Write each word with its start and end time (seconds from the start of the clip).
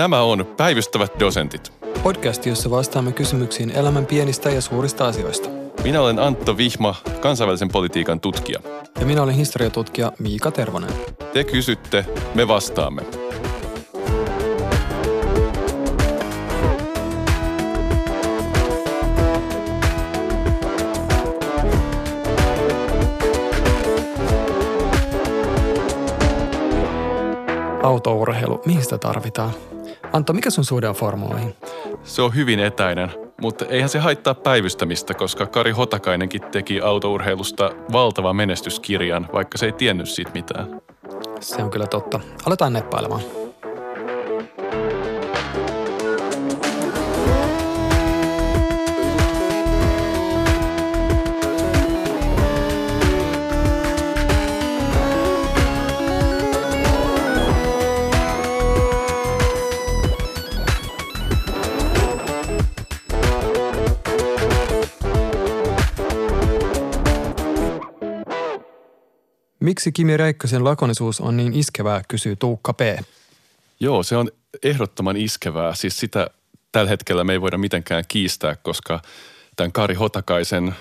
Tämä 0.00 0.22
on 0.22 0.46
Päivystävät 0.56 1.12
dosentit. 1.20 1.72
Podcast, 2.02 2.46
jossa 2.46 2.70
vastaamme 2.70 3.12
kysymyksiin 3.12 3.70
elämän 3.70 4.06
pienistä 4.06 4.50
ja 4.50 4.60
suurista 4.60 5.06
asioista. 5.06 5.48
Minä 5.84 6.00
olen 6.00 6.18
Antto 6.18 6.56
Vihma, 6.56 6.94
kansainvälisen 7.20 7.68
politiikan 7.68 8.20
tutkija. 8.20 8.60
Ja 9.00 9.06
minä 9.06 9.22
olen 9.22 9.34
historiatutkija 9.34 10.12
Miika 10.18 10.50
Tervonen. 10.50 10.90
Te 11.32 11.44
kysytte, 11.44 12.04
me 12.34 12.48
vastaamme. 12.48 13.02
Autourheilu, 27.82 28.62
mihin 28.66 28.82
sitä 28.82 28.98
tarvitaan? 28.98 29.50
Antto, 30.12 30.32
mikä 30.32 30.50
sun 30.50 30.64
suhde 30.64 30.88
on 30.88 30.94
formuloihin? 30.94 31.56
Se 32.04 32.22
on 32.22 32.34
hyvin 32.34 32.60
etäinen, 32.60 33.10
mutta 33.40 33.64
eihän 33.64 33.88
se 33.88 33.98
haittaa 33.98 34.34
päivystämistä, 34.34 35.14
koska 35.14 35.46
Kari 35.46 35.70
Hotakainenkin 35.70 36.42
teki 36.42 36.80
autourheilusta 36.80 37.70
valtavan 37.92 38.36
menestyskirjan, 38.36 39.28
vaikka 39.32 39.58
se 39.58 39.66
ei 39.66 39.72
tiennyt 39.72 40.08
siitä 40.08 40.30
mitään. 40.34 40.80
Se 41.40 41.62
on 41.62 41.70
kyllä 41.70 41.86
totta. 41.86 42.20
Aletaan 42.46 42.72
neppailemaan. 42.72 43.20
Miksi 69.80 69.92
Kimi 69.92 70.16
Räikkösen 70.16 70.64
lakonisuus 70.64 71.20
on 71.20 71.36
niin 71.36 71.54
iskevää, 71.54 72.02
kysyy 72.08 72.36
Tuukka 72.36 72.72
P. 72.72 72.80
Joo, 73.80 74.02
se 74.02 74.16
on 74.16 74.30
ehdottoman 74.62 75.16
iskevää. 75.16 75.74
Siis 75.74 75.96
sitä 75.96 76.30
tällä 76.72 76.90
hetkellä 76.90 77.24
me 77.24 77.32
ei 77.32 77.40
voida 77.40 77.58
mitenkään 77.58 78.04
kiistää, 78.08 78.56
koska 78.56 79.02
tämän 79.56 79.72
Kari 79.72 79.94
Hotakaisen 79.94 80.74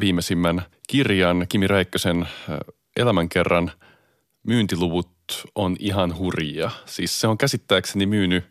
viimeisimmän 0.00 0.62
kirjan, 0.86 1.46
Kimi 1.48 1.66
Räikkösen 1.66 2.28
elämänkerran 2.96 3.72
myyntiluvut 4.46 5.10
on 5.54 5.76
ihan 5.78 6.18
hurjia. 6.18 6.70
Siis 6.86 7.20
se 7.20 7.26
on 7.26 7.38
käsittääkseni 7.38 8.06
myynyt 8.06 8.44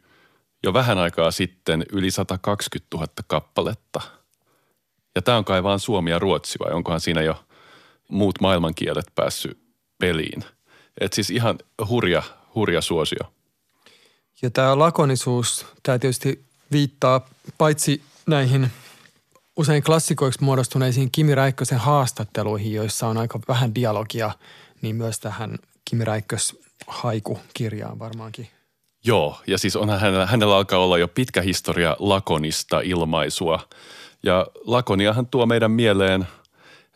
jo 0.64 0.74
vähän 0.74 0.98
aikaa 0.98 1.32
sitten 1.32 1.84
yli 1.92 2.12
120 2.12 2.98
000 2.98 3.08
kappaletta. 3.28 4.02
Ja 5.16 5.22
tämä 5.22 5.38
on 5.38 5.46
kai 5.46 5.64
vaan 5.64 5.80
Suomi 5.80 6.12
ja 6.12 6.20
Ruotsi 6.20 6.60
vai 6.60 6.74
onkohan 6.74 7.02
siinä 7.02 7.22
jo 7.22 7.44
muut 8.10 8.42
maailmankielet 8.42 9.06
päässyt 9.16 9.67
peliin. 10.00 10.44
Et 11.02 11.14
siis 11.14 11.30
ihan 11.30 11.60
hurja, 11.90 12.24
hurja 12.56 12.82
suosio. 12.82 13.20
Ja 14.42 14.50
tämä 14.50 14.80
lakonisuus, 14.80 15.66
tämä 15.84 16.00
tietysti 16.00 16.46
viittaa 16.72 17.30
paitsi 17.58 18.02
näihin 18.28 18.72
usein 19.56 19.84
klassikoiksi 19.84 20.44
muodostuneisiin 20.44 21.12
Kimi 21.12 21.36
Räikkösen 21.36 21.78
haastatteluihin, 21.78 22.74
joissa 22.74 23.08
on 23.08 23.18
aika 23.18 23.40
vähän 23.48 23.76
dialogia, 23.76 24.32
niin 24.82 24.96
myös 24.96 25.20
tähän 25.20 25.60
Kimi 25.90 26.06
Räikkös 26.06 26.56
haikukirjaan 26.88 28.00
varmaankin. 28.00 28.48
Joo, 29.06 29.42
ja 29.48 29.58
siis 29.58 29.76
onhan 29.76 30.00
hänellä, 30.00 30.26
hänellä 30.26 30.56
alkaa 30.56 30.80
olla 30.80 30.98
jo 30.98 31.08
pitkä 31.08 31.42
historia 31.42 31.96
lakonista 32.00 32.80
ilmaisua. 32.80 33.60
Ja 34.24 34.48
lakoniahan 34.66 35.28
tuo 35.28 35.46
meidän 35.46 35.72
mieleen 35.72 36.28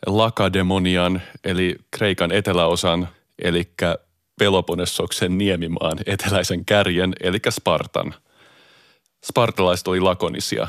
Lakademonian, 0.06 1.22
eli 1.44 1.76
Kreikan 1.90 2.32
eteläosan, 2.32 3.08
eli 3.42 3.72
Peloponnessoksen 4.38 5.38
niemimaan 5.38 5.98
eteläisen 6.06 6.64
kärjen, 6.64 7.12
eli 7.20 7.38
Spartan. 7.50 8.14
Spartalaiset 9.24 9.88
oli 9.88 10.00
lakonisia. 10.00 10.68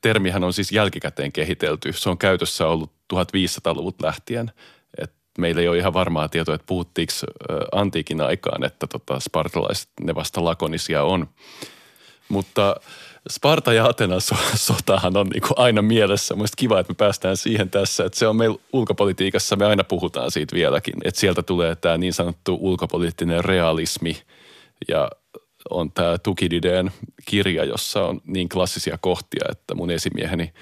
Termihän 0.00 0.44
on 0.44 0.52
siis 0.52 0.72
jälkikäteen 0.72 1.32
kehitelty. 1.32 1.92
Se 1.92 2.10
on 2.10 2.18
käytössä 2.18 2.66
ollut 2.66 2.92
1500-luvut 3.14 4.02
lähtien. 4.02 4.52
Et 4.98 5.12
meillä 5.38 5.60
ei 5.60 5.68
ole 5.68 5.78
ihan 5.78 5.92
varmaa 5.92 6.28
tietoa, 6.28 6.54
että 6.54 6.66
puhuttiinko 6.66 7.12
antiikin 7.72 8.20
aikaan, 8.20 8.64
että 8.64 8.86
tota 8.86 9.20
spartalaiset 9.20 9.88
ne 10.00 10.14
vasta 10.14 10.44
lakonisia 10.44 11.02
on. 11.02 11.28
Mutta 12.28 12.76
Sparta 13.30 13.72
ja 13.72 13.84
Atenan 13.86 14.20
so- 14.20 14.36
sotahan 14.54 15.16
on 15.16 15.26
niin 15.26 15.42
aina 15.56 15.82
mielessä. 15.82 16.34
Mielestäni 16.34 16.58
kiva, 16.58 16.80
että 16.80 16.92
me 16.92 16.94
päästään 16.94 17.36
siihen 17.36 17.70
tässä. 17.70 18.04
Että 18.04 18.18
se 18.18 18.26
on 18.26 18.36
meillä 18.36 18.58
ulkopolitiikassa, 18.72 19.56
me 19.56 19.66
aina 19.66 19.84
puhutaan 19.84 20.30
siitä 20.30 20.56
vieläkin. 20.56 20.94
Että 21.04 21.20
sieltä 21.20 21.42
tulee 21.42 21.76
tämä 21.76 21.98
niin 21.98 22.12
sanottu 22.12 22.58
ulkopoliittinen 22.60 23.44
realismi 23.44 24.22
ja 24.88 25.10
on 25.70 25.92
tämä 25.92 26.18
Tukidideen 26.18 26.90
kirja, 27.24 27.64
jossa 27.64 28.04
on 28.04 28.20
niin 28.24 28.48
klassisia 28.48 28.98
kohtia, 29.00 29.44
että 29.50 29.74
mun 29.74 29.90
esimieheni 29.90 30.52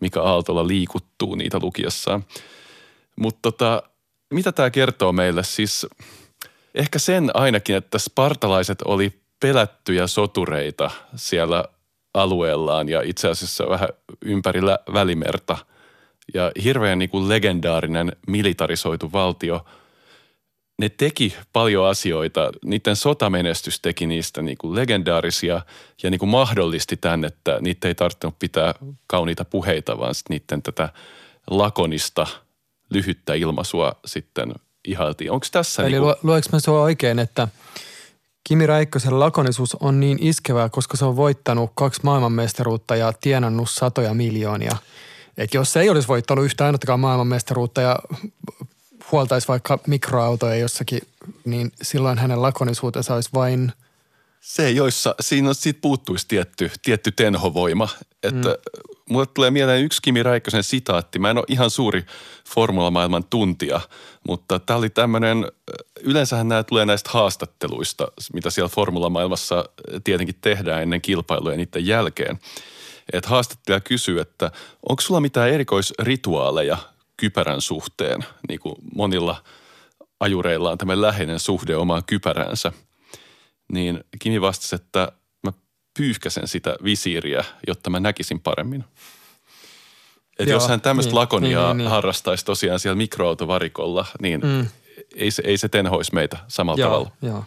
Mika 0.00 0.22
Aaltola 0.22 0.66
liikuttuu 0.66 1.34
niitä 1.34 1.58
lukiessaan. 1.62 2.24
Mutta 3.16 3.38
tota, 3.42 3.82
mitä 4.34 4.52
tämä 4.52 4.70
kertoo 4.70 5.12
meille? 5.12 5.44
Siis 5.44 5.86
ehkä 6.74 6.98
sen 6.98 7.30
ainakin, 7.34 7.76
että 7.76 7.98
spartalaiset 7.98 8.82
oli 8.82 9.12
pelättyjä 9.40 10.06
sotureita 10.06 10.90
siellä 11.16 11.64
alueellaan 12.14 12.88
ja 12.88 13.02
itse 13.02 13.28
asiassa 13.28 13.68
vähän 13.68 13.88
ympärillä 14.22 14.78
välimerta. 14.92 15.58
Ja 16.34 16.52
hirveän 16.64 16.98
niin 16.98 17.08
kuin 17.08 17.28
legendaarinen 17.28 18.12
militarisoitu 18.26 19.12
valtio. 19.12 19.64
Ne 20.78 20.88
teki 20.88 21.36
paljon 21.52 21.86
asioita. 21.86 22.50
Niiden 22.64 22.96
sotamenestys 22.96 23.80
teki 23.80 24.06
niistä 24.06 24.42
niin 24.42 24.58
kuin 24.58 24.74
legendaarisia 24.74 25.60
ja 26.02 26.10
niin 26.10 26.18
kuin 26.18 26.28
mahdollisti 26.28 26.96
tämän, 26.96 27.24
että 27.24 27.58
niitä 27.60 27.88
ei 27.88 27.94
tarvinnut 27.94 28.38
pitää 28.38 28.74
kauniita 29.06 29.44
puheita, 29.44 29.98
vaan 29.98 30.14
niiden 30.28 30.62
tätä 30.62 30.88
lakonista, 31.50 32.26
lyhyttä 32.90 33.34
ilmaisua 33.34 33.92
sitten 34.06 34.54
ihailtiin. 34.84 35.30
Onko 35.30 35.46
tässä 35.52 35.82
Eli 35.82 35.90
niin 35.90 36.02
lu- 36.02 36.16
lueks 36.22 36.52
mä 36.52 36.60
sua 36.60 36.82
oikein, 36.82 37.18
että 37.18 37.48
Kimi 38.48 38.66
Räikkösen 38.66 39.20
lakonisuus 39.20 39.74
on 39.74 40.00
niin 40.00 40.18
iskevää, 40.20 40.68
koska 40.68 40.96
se 40.96 41.04
on 41.04 41.16
voittanut 41.16 41.70
kaksi 41.74 42.00
maailmanmestaruutta 42.02 42.96
ja 42.96 43.12
tienannut 43.12 43.70
satoja 43.70 44.14
miljoonia. 44.14 44.76
Et 45.38 45.54
jos 45.54 45.72
se 45.72 45.80
ei 45.80 45.90
olisi 45.90 46.08
voittanut 46.08 46.44
yhtä 46.44 46.64
ainoatakaan 46.64 47.00
maailmanmestaruutta 47.00 47.80
ja 47.80 47.98
huoltaisi 49.12 49.48
vaikka 49.48 49.78
mikroautoja 49.86 50.54
jossakin, 50.54 51.00
niin 51.44 51.72
silloin 51.82 52.18
hänen 52.18 52.42
lakonisuutensa 52.42 53.14
olisi 53.14 53.30
vain 53.34 53.72
Se, 54.40 54.70
joissa 54.70 55.14
siinä 55.20 55.48
on, 55.48 55.54
siitä 55.54 55.80
puuttuisi 55.80 56.28
tietty, 56.28 56.70
tietty 56.82 57.12
tenhovoima. 57.12 57.88
Että 58.22 58.48
mm. 58.48 58.54
mulle 59.10 59.26
tulee 59.26 59.50
mieleen 59.50 59.84
yksi 59.84 60.02
Kimi 60.02 60.22
Räikkösen 60.22 60.62
sitaatti. 60.62 61.18
Mä 61.18 61.30
en 61.30 61.38
ole 61.38 61.44
ihan 61.48 61.70
suuri 61.70 62.04
formulamaailman 62.48 63.24
tuntija, 63.24 63.80
mutta 64.28 64.58
tämä 64.58 64.78
oli 64.78 64.90
tämmöinen, 64.90 65.52
yleensähän 66.00 66.48
nämä 66.48 66.62
tulee 66.62 66.86
näistä 66.86 67.10
haastatteluista, 67.12 68.08
mitä 68.32 68.50
siellä 68.50 68.68
formulamaailmassa 68.68 69.64
tietenkin 70.04 70.38
tehdään 70.40 70.82
ennen 70.82 71.00
kilpailuja 71.00 71.52
ja 71.52 71.56
niiden 71.56 71.86
jälkeen. 71.86 72.38
Että 73.12 73.30
haastattelija 73.30 73.80
kysyy, 73.80 74.20
että 74.20 74.50
onko 74.88 75.00
sulla 75.00 75.20
mitään 75.20 75.50
erikoisrituaaleja 75.50 76.78
kypärän 77.16 77.60
suhteen, 77.60 78.24
niin 78.48 78.60
kuin 78.60 78.74
monilla 78.94 79.42
ajureilla 80.20 80.70
on 80.70 80.78
tämmöinen 80.78 81.02
läheinen 81.02 81.40
suhde 81.40 81.76
omaan 81.76 82.04
kypäränsä– 82.04 82.72
niin 83.72 84.04
Kimi 84.18 84.40
vastasi, 84.40 84.74
että 84.74 85.12
mä 85.42 85.52
pyyhkäsen 85.98 86.48
sitä 86.48 86.76
visiiriä, 86.84 87.44
jotta 87.66 87.90
mä 87.90 88.00
näkisin 88.00 88.40
paremmin. 88.40 88.84
Että 90.38 90.52
jos 90.52 90.68
hän 90.68 90.80
tämmöistä 90.80 91.10
niin, 91.10 91.18
lakoniaa 91.18 91.62
niin, 91.62 91.68
niin, 91.68 91.84
niin. 91.84 91.90
harrastaisi 91.90 92.44
tosiaan 92.44 92.80
siellä 92.80 92.96
mikroautovarikolla, 92.96 94.06
niin 94.22 94.40
mm. 94.40 94.66
ei, 95.14 95.30
se, 95.30 95.42
ei 95.46 95.58
se 95.58 95.68
tenhoisi 95.68 96.14
meitä 96.14 96.38
samalla 96.48 96.80
Joo, 96.80 96.90
tavalla. 96.90 97.10
joo. 97.22 97.44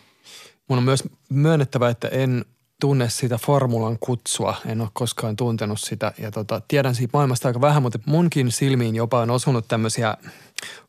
Mun 0.67 0.77
on 0.77 0.83
myös 0.83 1.03
myönnettävä, 1.29 1.89
että 1.89 2.07
en 2.07 2.45
tunne 2.81 3.09
sitä 3.09 3.37
formulan 3.37 3.97
kutsua. 3.99 4.55
En 4.65 4.81
ole 4.81 4.89
koskaan 4.93 5.35
tuntenut 5.35 5.79
sitä 5.79 6.13
ja 6.17 6.31
tota, 6.31 6.61
tiedän 6.67 6.95
siitä 6.95 7.17
maailmasta 7.17 7.47
aika 7.47 7.61
vähän, 7.61 7.81
mutta 7.81 7.99
munkin 8.05 8.51
silmiin 8.51 8.95
jopa 8.95 9.21
on 9.21 9.29
osunut 9.29 9.67
tämmöisiä 9.67 10.17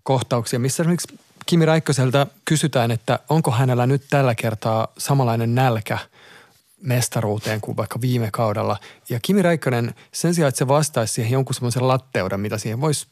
kohtauksia, 0.02 0.58
missä 0.58 0.82
esimerkiksi 0.82 1.18
Kimi 1.46 1.66
Räikköseltä 1.66 2.26
kysytään, 2.44 2.90
että 2.90 3.18
onko 3.28 3.50
hänellä 3.50 3.86
nyt 3.86 4.02
tällä 4.10 4.34
kertaa 4.34 4.88
samanlainen 4.98 5.54
nälkä 5.54 5.98
mestaruuteen 6.82 7.60
kuin 7.60 7.76
vaikka 7.76 8.00
viime 8.00 8.28
kaudella. 8.32 8.76
Ja 9.08 9.20
Kimi 9.22 9.42
Räikkönen 9.42 9.94
sen 10.12 10.34
sijaan, 10.34 10.48
että 10.48 10.58
se 10.58 10.68
vastaisi 10.68 11.14
siihen 11.14 11.32
jonkun 11.32 11.54
semmoisen 11.54 11.88
latteuden, 11.88 12.40
mitä 12.40 12.58
siihen 12.58 12.80
voisi 12.80 13.06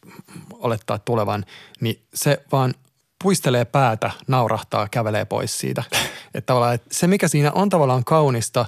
olettaa 0.52 0.98
tulevan, 0.98 1.44
niin 1.80 2.00
se 2.14 2.42
vaan 2.52 2.74
puistelee 3.22 3.64
päätä, 3.64 4.10
naurahtaa, 4.28 4.88
kävelee 4.88 5.24
pois 5.24 5.58
siitä. 5.58 5.84
Että 6.34 6.46
tavallaan 6.46 6.74
että 6.74 6.88
se, 6.92 7.06
mikä 7.06 7.28
siinä 7.28 7.52
on 7.52 7.68
tavallaan 7.68 8.04
kaunista, 8.04 8.66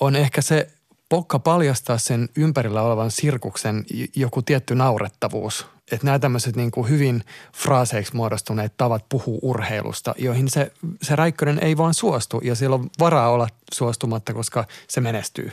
on 0.00 0.16
ehkä 0.16 0.42
se 0.42 0.70
pokka 1.08 1.38
paljastaa 1.38 1.98
sen 1.98 2.28
ympärillä 2.36 2.82
olevan 2.82 3.10
sirkuksen 3.10 3.84
joku 4.16 4.42
tietty 4.42 4.74
naurettavuus. 4.74 5.66
Että 5.92 6.06
nämä 6.06 6.18
tämmöiset 6.18 6.56
niin 6.56 6.70
kuin 6.70 6.88
hyvin 6.88 7.24
fraaseiksi 7.56 8.16
muodostuneet 8.16 8.76
tavat 8.76 9.04
puhuu 9.08 9.38
urheilusta, 9.42 10.14
joihin 10.18 10.48
se, 10.48 10.72
se 11.02 11.16
Räikkönen 11.16 11.58
ei 11.62 11.76
vaan 11.76 11.94
suostu 11.94 12.40
ja 12.44 12.54
siellä 12.54 12.74
on 12.74 12.90
varaa 12.98 13.30
olla 13.30 13.48
suostumatta, 13.72 14.34
koska 14.34 14.64
se 14.88 15.00
menestyy. 15.00 15.52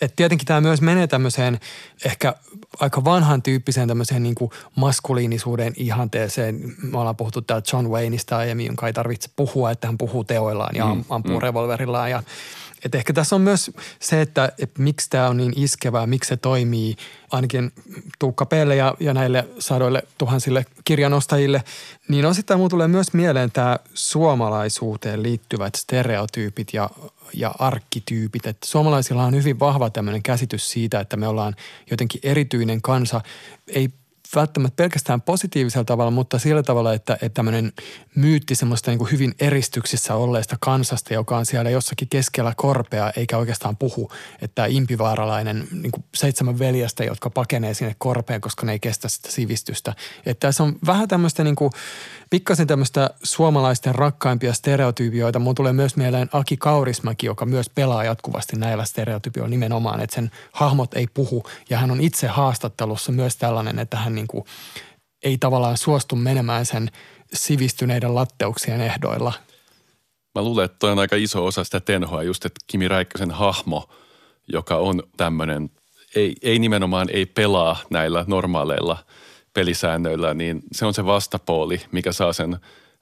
Et 0.00 0.16
tietenkin 0.16 0.46
tämä 0.46 0.60
myös 0.60 0.80
menee 0.80 1.06
tämmöiseen 1.06 1.60
ehkä 2.04 2.34
aika 2.80 3.04
vanhan 3.04 3.42
tyyppiseen 3.42 3.88
tämmöiseen 3.88 4.22
niin 4.22 4.34
kuin 4.34 4.50
maskuliinisuuden 4.74 5.72
ihanteeseen. 5.76 6.74
Me 6.82 6.98
ollaan 6.98 7.16
puhuttu 7.16 7.42
täällä 7.42 7.64
John 7.72 7.88
Wayneista 7.88 8.36
aiemmin, 8.36 8.66
jonka 8.66 8.86
ei 8.86 8.92
tarvitse 8.92 9.30
puhua, 9.36 9.70
että 9.70 9.86
hän 9.86 9.98
puhuu 9.98 10.24
teoillaan 10.24 10.76
ja 10.76 10.94
mm, 10.94 11.04
ampuu 11.08 11.34
mm. 11.34 11.42
revolverillaan. 11.42 12.10
Ja, 12.10 12.22
et 12.84 12.94
ehkä 12.94 13.12
tässä 13.12 13.36
on 13.36 13.42
myös 13.42 13.70
se, 14.00 14.20
että, 14.20 14.52
että 14.58 14.82
miksi 14.82 15.10
tämä 15.10 15.28
on 15.28 15.36
niin 15.36 15.52
iskevää, 15.56 16.06
miksi 16.06 16.28
se 16.28 16.36
toimii 16.36 16.96
ainakin 17.30 17.72
Tuukka 18.18 18.46
Pelle 18.46 18.76
ja, 18.76 18.94
ja 19.00 19.14
näille 19.14 19.48
sadoille 19.58 20.02
tuhansille 20.18 20.66
kirjanostajille, 20.84 21.62
niin 22.08 22.26
osittain 22.26 22.60
mulle 22.60 22.70
tulee 22.70 22.88
myös 22.88 23.12
mieleen 23.12 23.50
tämä 23.50 23.78
suomalaisuuteen 23.94 25.22
liittyvät 25.22 25.74
stereotyypit 25.74 26.74
ja 26.74 26.90
ja 27.34 27.54
arkkityypit. 27.58 28.46
Että 28.46 28.66
suomalaisilla 28.66 29.24
on 29.24 29.34
hyvin 29.34 29.60
vahva 29.60 29.90
tämmöinen 29.90 30.22
käsitys 30.22 30.70
siitä, 30.70 31.00
että 31.00 31.16
me 31.16 31.28
ollaan 31.28 31.56
jotenkin 31.90 32.20
erityinen 32.24 32.82
kansa. 32.82 33.20
Ei 33.68 33.88
välttämättä 34.34 34.76
pelkästään 34.76 35.20
positiivisella 35.20 35.84
tavalla, 35.84 36.10
mutta 36.10 36.38
sillä 36.38 36.62
tavalla, 36.62 36.94
että, 36.94 37.14
että 37.14 37.34
tämmöinen 37.34 37.72
myytti 38.14 38.54
semmoista 38.54 38.90
niin 38.90 38.98
kuin 38.98 39.12
hyvin 39.12 39.34
eristyksissä 39.40 40.14
olleesta 40.14 40.56
kansasta, 40.60 41.14
joka 41.14 41.36
on 41.36 41.46
siellä 41.46 41.70
jossakin 41.70 42.08
keskellä 42.08 42.52
korpea 42.56 43.12
eikä 43.16 43.38
oikeastaan 43.38 43.76
puhu, 43.76 44.10
että 44.42 44.66
impivaaralainen 44.66 45.68
niin 45.70 45.92
kuin 45.92 46.04
seitsemän 46.14 46.58
veljestä, 46.58 47.04
jotka 47.04 47.30
pakenee 47.30 47.74
sinne 47.74 47.94
korpeen, 47.98 48.40
koska 48.40 48.66
ne 48.66 48.72
ei 48.72 48.80
kestä 48.80 49.08
sitä 49.08 49.30
sivistystä. 49.30 49.94
Että 50.26 50.46
tässä 50.46 50.62
on 50.62 50.76
vähän 50.86 51.08
tämmöistä 51.08 51.44
niin 51.44 51.56
kuin 51.56 51.72
pikkasen 52.30 52.66
tämmöistä 52.66 53.10
suomalaisten 53.22 53.94
rakkaimpia 53.94 54.52
stereotypioita. 54.52 55.38
Mun 55.38 55.54
tulee 55.54 55.72
myös 55.72 55.96
mieleen 55.96 56.28
Aki 56.32 56.56
Kaurismäki, 56.56 57.26
joka 57.26 57.46
myös 57.46 57.70
pelaa 57.70 58.04
jatkuvasti 58.04 58.56
näillä 58.56 58.84
stereotypioilla 58.84 59.50
nimenomaan, 59.50 60.00
että 60.00 60.14
sen 60.14 60.30
hahmot 60.52 60.94
ei 60.94 61.06
puhu. 61.14 61.44
Ja 61.70 61.78
hän 61.78 61.90
on 61.90 62.00
itse 62.00 62.26
haastattelussa 62.26 63.12
myös 63.12 63.36
tällainen, 63.36 63.78
että 63.78 63.96
hän 63.96 64.18
niin 64.22 64.28
kuin 64.28 64.44
ei 65.22 65.38
tavallaan 65.38 65.76
suostu 65.76 66.16
menemään 66.16 66.66
sen 66.66 66.90
sivistyneiden 67.32 68.14
latteuksien 68.14 68.80
ehdoilla. 68.80 69.32
Mä 70.34 70.42
luulen, 70.42 70.64
että 70.64 70.76
toi 70.78 70.92
on 70.92 70.98
aika 70.98 71.16
iso 71.16 71.46
osa 71.46 71.64
sitä 71.64 71.80
tenhoa 71.80 72.22
just, 72.22 72.44
että 72.44 72.60
Kimi 72.66 72.88
Räikkösen 72.88 73.30
hahmo, 73.30 73.88
joka 74.48 74.76
on 74.76 75.02
tämmöinen, 75.16 75.70
ei, 76.16 76.34
ei 76.42 76.58
nimenomaan 76.58 77.08
ei 77.10 77.26
pelaa 77.26 77.76
näillä 77.90 78.24
normaaleilla– 78.28 78.96
pelisäännöillä, 79.54 80.34
niin 80.34 80.62
se 80.72 80.86
on 80.86 80.94
se 80.94 81.06
vastapooli, 81.06 81.80
mikä 81.92 82.12
saa 82.12 82.32
sen 82.32 82.56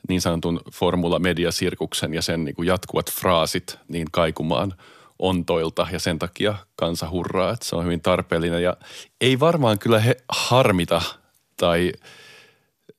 niin 0.09 0.21
sanotun 0.21 0.61
formula-mediasirkuksen 0.73 2.15
ja 2.15 2.23
sen 2.23 2.45
niin 2.45 2.55
kuin 2.55 2.67
jatkuvat 2.67 3.13
fraasit 3.13 3.79
niin 3.89 4.07
kaikumaan 4.13 4.75
ontoilta 5.21 5.87
ja 5.93 5.99
sen 5.99 6.19
takia 6.19 6.55
kansa 6.77 7.11
hurraa, 7.11 7.53
että 7.53 7.67
se 7.67 7.77
on 7.77 7.85
hyvin 7.85 8.01
tarpeellinen. 8.01 8.63
Ja 8.63 8.77
ei 9.21 9.41
varmaan 9.41 9.79
kyllä 9.79 9.99
he 9.99 10.17
harmita 10.29 11.03
tai 11.57 11.93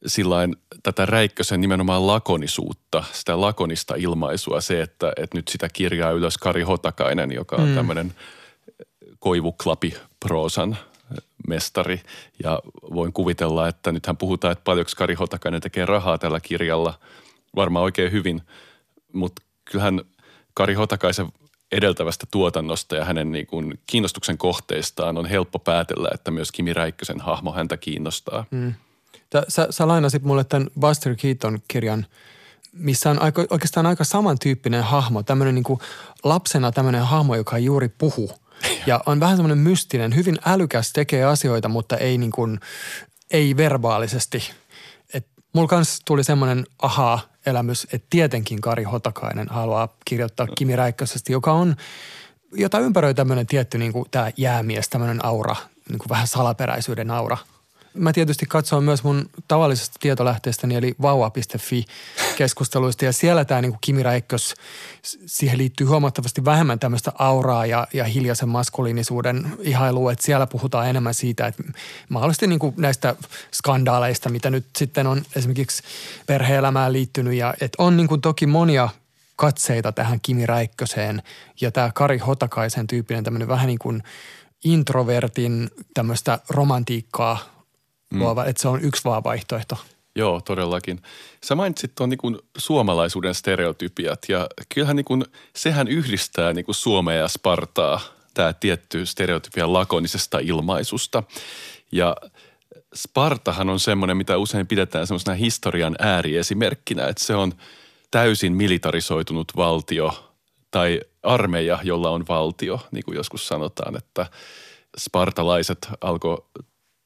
sillain 0.06 0.56
tätä 0.84 1.06
Räikkösen 1.06 1.62
nimenomaan 1.62 2.08
lakonisuutta, 2.08 3.04
sitä 3.12 3.42
lakonista 3.42 3.96
ilmaisua, 3.98 4.62
se, 4.62 4.82
että, 4.82 5.14
että 5.18 5.38
nyt 5.38 5.48
sitä 5.48 5.70
kirjaa 5.74 6.12
ylös 6.12 6.38
Kari 6.38 6.62
Hotakainen, 6.62 7.32
joka 7.32 7.56
on 7.56 7.68
mm. 7.68 7.76
tämmöinen 7.76 8.14
koivuklapi 9.20 9.94
proosan 10.20 10.78
mestari. 11.48 12.02
Ja 12.44 12.60
voin 12.94 13.14
kuvitella, 13.14 13.68
että 13.68 13.92
nythän 13.92 14.18
puhutaan, 14.18 14.52
että 14.52 14.64
paljonko 14.64 14.92
Kari 14.98 15.14
Hotakainen 15.14 15.62
tekee 15.62 15.86
rahaa 15.86 16.18
tällä 16.18 16.40
kirjalla, 16.40 16.94
varmaan 17.56 17.84
oikein 17.84 18.12
hyvin, 18.12 18.42
mutta 19.14 19.42
kyllähän 19.66 20.02
Kari 20.54 20.74
Hotakaisen 20.74 21.28
edeltävästä 21.72 22.26
tuotannosta 22.32 22.96
ja 22.96 23.06
hänen 23.06 23.32
niin 23.32 23.48
kuin 23.48 23.80
kiinnostuksen 23.88 24.38
kohteistaan 24.38 25.18
on 25.18 25.26
helppo 25.26 25.60
päätellä, 25.60 26.10
että 26.14 26.32
myös 26.32 26.52
Kimi 26.52 26.74
Räikkösen 26.74 27.22
hahmo 27.22 27.54
häntä 27.54 27.78
kiinnostaa. 27.78 28.46
Mm. 28.52 28.74
Sä, 29.48 29.68
sä 29.70 29.88
lainasit 29.88 30.24
mulle 30.24 30.44
tämän 30.44 30.68
Buster 30.80 31.16
Keaton 31.16 31.60
kirjan, 31.68 32.06
missä 32.74 33.10
on 33.10 33.22
aika, 33.22 33.46
oikeastaan 33.50 33.86
aika 33.86 34.04
samantyyppinen 34.04 34.84
hahmo, 34.84 35.24
tämmöinen 35.24 35.56
niin 35.56 35.80
lapsena 36.24 36.72
tämmöinen 36.72 37.06
hahmo, 37.06 37.36
joka 37.36 37.58
ei 37.58 37.66
juuri 37.66 37.90
puhu– 37.90 38.32
ja 38.86 39.02
on 39.06 39.20
vähän 39.20 39.38
semmoinen 39.38 39.58
mystinen, 39.58 40.16
hyvin 40.16 40.38
älykäs, 40.46 40.94
tekee 40.94 41.24
asioita, 41.24 41.70
mutta 41.70 41.98
ei 41.98 42.18
niin 42.18 42.32
kuin, 42.32 42.60
ei 43.32 43.58
verbaalisesti. 43.58 44.52
Et 45.14 45.28
mulla 45.54 45.68
kanssa 45.68 46.02
tuli 46.06 46.24
semmoinen 46.24 46.66
ahaa-elämys, 47.46 47.88
että 47.94 48.08
tietenkin 48.10 48.62
Kari 48.62 48.84
Hotakainen 48.84 49.48
haluaa 49.50 49.98
kirjoittaa 50.06 50.48
Kimi 50.48 50.76
Räikkösestä, 50.76 51.32
joka 51.32 51.54
on, 51.54 51.76
jota 52.54 52.80
ympäröi 52.80 53.14
tämmöinen 53.14 53.48
tietty 53.48 53.78
niin 53.78 53.94
kuin 53.94 54.06
tämä 54.12 54.32
jäämies, 54.38 54.90
tämmöinen 54.90 55.26
aura, 55.26 55.56
niin 55.90 56.00
kuin 56.00 56.10
vähän 56.10 56.28
salaperäisyyden 56.28 57.12
aura– 57.12 57.38
Mä 57.94 58.14
tietysti 58.14 58.46
katsoin 58.46 58.84
myös 58.84 59.04
mun 59.04 59.30
tavallisesta 59.48 59.98
tietolähteestäni 60.00 60.76
eli 60.76 60.96
vauva.fi 61.02 61.86
keskusteluista. 62.36 63.06
Ja 63.06 63.14
siellä 63.14 63.46
tämä 63.46 63.62
niin 63.62 63.78
Kimi 63.82 64.04
Räikkös, 64.04 64.54
siihen 65.26 65.58
liittyy 65.58 65.88
huomattavasti 65.88 66.46
vähemmän 66.46 66.80
tämmöistä 66.80 67.12
auraa 67.20 67.66
ja, 67.66 67.88
ja 67.94 68.04
hiljaisen 68.04 68.50
maskuliinisuuden 68.50 69.52
ihailua, 69.60 70.12
että 70.12 70.26
siellä 70.26 70.48
puhutaan 70.48 70.90
enemmän 70.90 71.14
siitä, 71.14 71.48
että 71.48 71.64
mahdollisesti 72.10 72.48
niin 72.48 72.60
kuin 72.60 72.74
näistä 72.78 73.16
skandaaleista, 73.54 74.30
mitä 74.30 74.50
nyt 74.50 74.66
sitten 74.78 75.08
on 75.08 75.22
esimerkiksi 75.36 75.84
perhe-elämään 76.28 76.94
liittynyt. 76.94 77.34
Ja 77.34 77.54
että 77.62 77.84
on 77.84 77.98
niin 77.98 78.08
kuin 78.08 78.22
toki 78.22 78.48
monia 78.48 78.90
katseita 79.36 79.92
tähän 79.92 80.20
Kimi 80.22 80.46
Räikköseen. 80.46 81.24
Ja 81.62 81.72
tämä 81.72 81.92
Kari 81.94 82.18
Hotakaisen 82.18 82.88
tyyppinen 82.88 83.24
tämmöinen 83.24 83.48
vähän 83.48 83.68
niin 83.68 83.80
kuin 83.80 84.04
introvertin 84.64 85.70
tämmöistä 85.94 86.40
romantiikkaa 86.50 87.61
mm. 88.12 88.20
luova, 88.20 88.46
että 88.46 88.62
se 88.62 88.68
on 88.68 88.84
yksi 88.84 89.04
vaan 89.04 89.24
vaihtoehto. 89.24 89.78
Joo, 90.16 90.42
todellakin. 90.42 91.02
Sä 91.46 91.56
mainitsit 91.56 91.96
tuon 91.96 92.10
niin 92.10 92.40
suomalaisuuden 92.58 93.36
stereotypiat 93.36 94.20
ja 94.30 94.48
kyllähän 94.74 94.96
niin 94.96 95.26
sehän 95.56 95.88
yhdistää 95.88 96.54
niin 96.54 96.66
Suomea 96.72 97.16
ja 97.16 97.28
Spartaa, 97.28 98.02
tämä 98.34 98.54
tietty 98.54 99.06
stereotypia 99.06 99.74
lakonisesta 99.74 100.40
ilmaisusta. 100.40 101.24
Ja 101.92 102.16
Spartahan 102.96 103.70
on 103.70 103.80
semmoinen, 103.80 104.18
mitä 104.18 104.38
usein 104.38 104.68
pidetään 104.68 105.08
semmoisena 105.08 105.36
historian 105.36 105.96
ääriesimerkkinä, 106.00 107.08
että 107.08 107.24
se 107.24 107.36
on 107.36 107.54
täysin 108.12 108.54
militarisoitunut 108.54 109.52
valtio 109.56 110.32
tai 110.72 111.02
armeija, 111.24 111.80
jolla 111.84 112.10
on 112.10 112.26
valtio, 112.30 112.80
niin 112.92 113.04
kuin 113.06 113.16
joskus 113.16 113.48
sanotaan, 113.48 113.98
että 113.98 114.26
spartalaiset 114.98 115.88
alkoi 116.02 116.46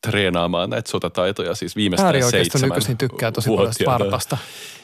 treenaamaan 0.05 0.69
näitä 0.69 0.89
sotataitoja 0.89 1.55
siis 1.55 1.75
viimeistään 1.75 2.31
seitsemän 2.31 2.69
nykyisin 2.69 2.97
tykkää 2.97 3.31
tosi 3.31 3.50
paljon 3.50 3.74
Spartasta. 3.74 4.38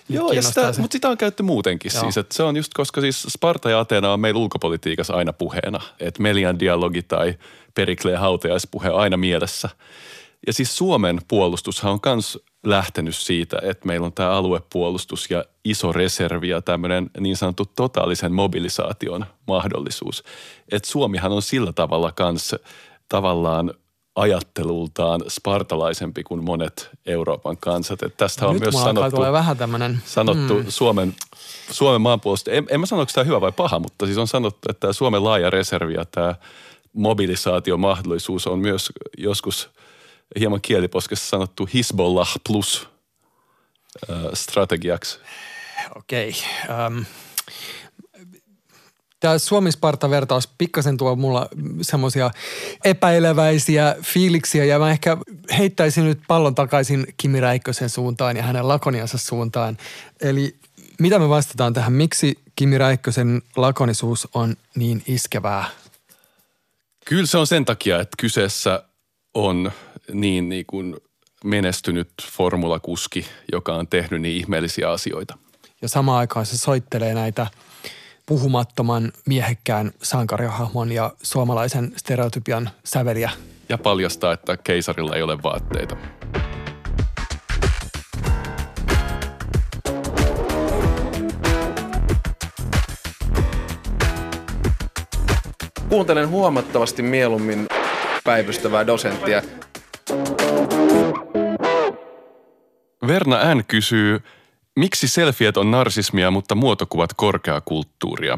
Joo, 0.10 0.32
ja 0.32 0.42
sitä, 0.42 0.74
mutta 0.78 0.96
sitä 0.96 1.10
on 1.10 1.18
käytetty 1.18 1.44
muutenkin 1.44 1.92
Joo. 1.94 2.04
siis. 2.04 2.18
Että 2.18 2.36
se 2.36 2.44
on 2.44 2.58
just, 2.58 2.72
koska 2.74 3.02
siis 3.02 3.22
Sparta 3.22 3.70
ja 3.70 3.80
Atena 3.80 4.14
on 4.14 4.20
meillä 4.20 4.40
ulkopolitiikassa 4.40 5.14
aina 5.14 5.34
puheena. 5.34 5.80
Että 6.00 6.22
Melian 6.22 6.60
dialogi 6.60 7.02
tai 7.02 7.38
Perikleen 7.76 8.20
hautajaispuhe 8.20 8.90
aina 8.90 9.18
mielessä. 9.18 9.70
Ja 10.48 10.54
siis 10.54 10.78
Suomen 10.78 11.22
puolustushan 11.28 11.92
on 11.92 12.00
myös 12.06 12.40
lähtenyt 12.66 13.16
siitä, 13.16 13.60
että 13.64 13.88
meillä 13.88 14.06
on 14.06 14.14
tämä 14.14 14.30
aluepuolustus 14.30 15.32
ja 15.32 15.46
iso 15.64 15.92
reservi 15.92 16.50
ja 16.50 16.62
tämmöinen 16.62 17.10
niin 17.20 17.38
sanottu 17.38 17.66
totaalisen 17.66 18.32
mobilisaation 18.32 19.26
mahdollisuus. 19.48 20.24
Että 20.72 20.90
Suomihan 20.90 21.32
on 21.32 21.42
sillä 21.42 21.74
tavalla 21.74 22.12
kanssa 22.12 22.60
tavallaan 23.10 23.74
ajattelultaan 24.22 25.22
spartalaisempi 25.28 26.24
kuin 26.24 26.44
monet 26.44 26.90
Euroopan 27.06 27.58
kansat. 27.58 28.04
Et 28.04 28.18
tästä 28.18 28.48
on 28.48 28.54
Nyt 28.54 28.62
myös 28.62 28.84
sanottu, 28.84 29.22
vähän 29.22 29.58
tämmöinen, 29.58 30.02
sanottu 30.06 30.54
mm. 30.54 30.66
Suomen, 30.70 31.16
Suomen 31.72 32.02
maanpuolustus. 32.02 32.54
En, 32.54 32.68
en 32.70 32.80
mä 32.80 32.86
sano, 32.86 33.02
onko 33.02 33.12
tämä 33.16 33.26
hyvä 33.26 33.42
vai 33.42 33.52
paha, 33.52 33.80
mutta 33.80 34.06
siis 34.06 34.18
on 34.18 34.28
sanottu, 34.28 34.70
että 34.70 34.80
tämä 34.80 34.94
Suomen 34.94 35.24
laaja 35.24 35.50
reservi 35.50 35.94
ja 35.94 36.06
tämä 36.06 36.36
mobilisaatiomahdollisuus 36.94 38.48
on 38.48 38.60
myös 38.60 38.90
joskus 39.18 39.70
hieman 40.40 40.62
kieliposkessa 40.62 41.30
sanottu 41.30 41.70
Hisbollah 41.74 42.34
plus 42.48 42.88
äh, 44.10 44.18
strategiaksi. 44.34 45.20
okei. 45.96 46.36
Um, 46.88 47.06
Tämä 49.22 49.40
Suomi-Sparta-vertaus 49.40 50.50
pikkasen 50.58 50.98
tuo 50.98 51.16
mulla 51.16 51.48
semmoisia 51.82 52.32
epäileväisiä 52.84 53.96
fiiliksiä 54.02 54.66
ja 54.66 54.80
mä 54.80 54.92
ehkä 54.92 55.18
heittäisin 55.58 56.06
nyt 56.06 56.20
pallon 56.28 56.56
takaisin 56.56 57.08
Kimi 57.18 57.40
Räikkösen 57.40 57.90
suuntaan 57.90 58.38
ja 58.38 58.44
hänen 58.44 58.68
lakoniansa 58.68 59.18
suuntaan. 59.18 59.78
Eli 60.22 60.56
mitä 61.00 61.20
me 61.20 61.30
vastataan 61.30 61.74
tähän, 61.74 61.94
miksi 61.94 62.40
Kimi 62.56 62.78
Räikkösen 62.78 63.42
lakonisuus 63.56 64.28
on 64.34 64.56
niin 64.76 65.04
iskevää? 65.08 65.66
Kyllä 67.06 67.26
se 67.26 67.38
on 67.38 67.48
sen 67.48 67.66
takia, 67.66 68.00
että 68.00 68.16
kyseessä 68.20 68.84
on 69.34 69.72
niin, 70.14 70.50
niin 70.50 70.66
kuin 70.66 70.96
menestynyt 71.44 72.10
formulakuski, 72.32 73.26
joka 73.52 73.76
on 73.76 73.88
tehnyt 73.88 74.22
niin 74.22 74.38
ihmeellisiä 74.38 74.92
asioita. 74.92 75.38
Ja 75.82 75.88
samaan 75.88 76.20
aikaan 76.20 76.46
se 76.46 76.58
soittelee 76.58 77.14
näitä 77.14 77.48
puhumattoman 78.32 79.12
miehekkään 79.26 79.92
sankarihahmon 80.02 80.92
ja 80.92 81.12
suomalaisen 81.24 81.94
stereotypian 81.96 82.70
säveliä. 82.84 83.32
Ja 83.70 83.78
paljastaa, 83.78 84.34
että 84.34 84.58
keisarilla 84.58 85.16
ei 85.16 85.22
ole 85.22 85.44
vaatteita. 85.44 85.98
Kuuntelen 95.90 96.30
huomattavasti 96.30 97.02
mieluummin 97.02 97.68
päivystävää 98.24 98.88
dosenttia. 98.88 99.42
Verna 103.08 103.56
N. 103.56 103.64
kysyy, 103.68 104.20
miksi 104.76 105.08
selfiet 105.08 105.58
on 105.58 105.72
narsismia, 105.72 106.32
mutta 106.32 106.56
muotokuvat 106.56 107.14
korkeakulttuuria? 107.14 108.38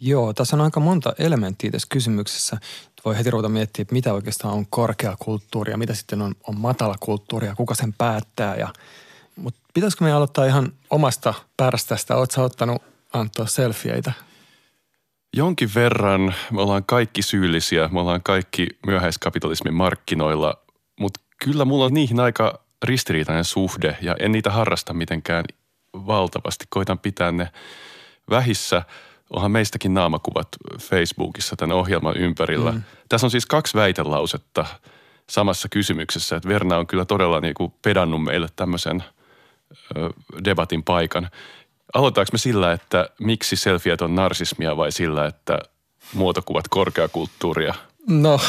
Joo, 0.00 0.32
tässä 0.32 0.56
on 0.56 0.60
aika 0.60 0.80
monta 0.80 1.12
elementtiä 1.18 1.70
tässä 1.70 1.88
kysymyksessä. 1.90 2.56
Voi 3.04 3.18
heti 3.18 3.30
ruveta 3.30 3.48
miettiä, 3.48 3.82
että 3.82 3.94
mitä 3.94 4.12
oikeastaan 4.12 4.54
on 4.54 4.66
korkeakulttuuria, 4.70 5.76
mitä 5.76 5.94
sitten 5.94 6.22
on, 6.22 6.34
on 6.48 6.60
matalakulttuuria, 6.60 7.54
kuka 7.54 7.74
sen 7.74 7.92
päättää. 7.92 8.56
Ja, 8.56 8.68
mutta 9.36 9.60
pitäisikö 9.74 10.04
me 10.04 10.12
aloittaa 10.12 10.46
ihan 10.46 10.72
omasta 10.90 11.34
pärstästä? 11.56 12.16
Oletko 12.16 12.42
ottanut 12.42 12.82
Antto 13.12 13.46
selfieitä? 13.46 14.12
Jonkin 15.36 15.70
verran 15.74 16.34
me 16.52 16.62
ollaan 16.62 16.84
kaikki 16.84 17.22
syyllisiä, 17.22 17.88
me 17.92 18.00
ollaan 18.00 18.22
kaikki 18.22 18.66
myöhäiskapitalismin 18.86 19.74
markkinoilla, 19.74 20.54
mutta 21.00 21.20
kyllä 21.44 21.64
mulla 21.64 21.84
on 21.84 21.94
niihin 21.94 22.20
aika 22.20 22.60
ristiriitainen 22.84 23.44
suhde 23.44 23.96
ja 24.00 24.16
en 24.20 24.32
niitä 24.32 24.50
harrasta 24.50 24.92
mitenkään 24.94 25.44
valtavasti. 25.94 26.64
Koitan 26.68 26.98
pitää 26.98 27.32
ne 27.32 27.48
vähissä. 28.30 28.82
Onhan 29.30 29.50
meistäkin 29.50 29.94
naamakuvat 29.94 30.48
Facebookissa 30.80 31.56
tämän 31.56 31.76
ohjelman 31.76 32.16
ympärillä. 32.16 32.72
Mm. 32.72 32.82
Tässä 33.08 33.26
on 33.26 33.30
siis 33.30 33.46
kaksi 33.46 33.74
väitelausetta 33.74 34.66
samassa 35.30 35.68
kysymyksessä, 35.68 36.36
että 36.36 36.48
Verna 36.48 36.76
on 36.76 36.86
kyllä 36.86 37.04
todella 37.04 37.40
niin 37.40 37.54
kuin 37.54 37.72
pedannut 37.82 38.24
meille 38.24 38.48
tämmöisen 38.56 39.04
ö, 39.96 40.10
debatin 40.44 40.82
paikan. 40.82 41.30
Aloitaanko 41.94 42.28
me 42.32 42.38
sillä, 42.38 42.72
että 42.72 43.08
miksi 43.20 43.56
selfiet 43.56 44.02
on 44.02 44.14
narsismia 44.14 44.76
vai 44.76 44.92
sillä, 44.92 45.26
että 45.26 45.58
muotokuvat 46.14 46.68
korkeakulttuuria? 46.68 47.74
No, 48.08 48.40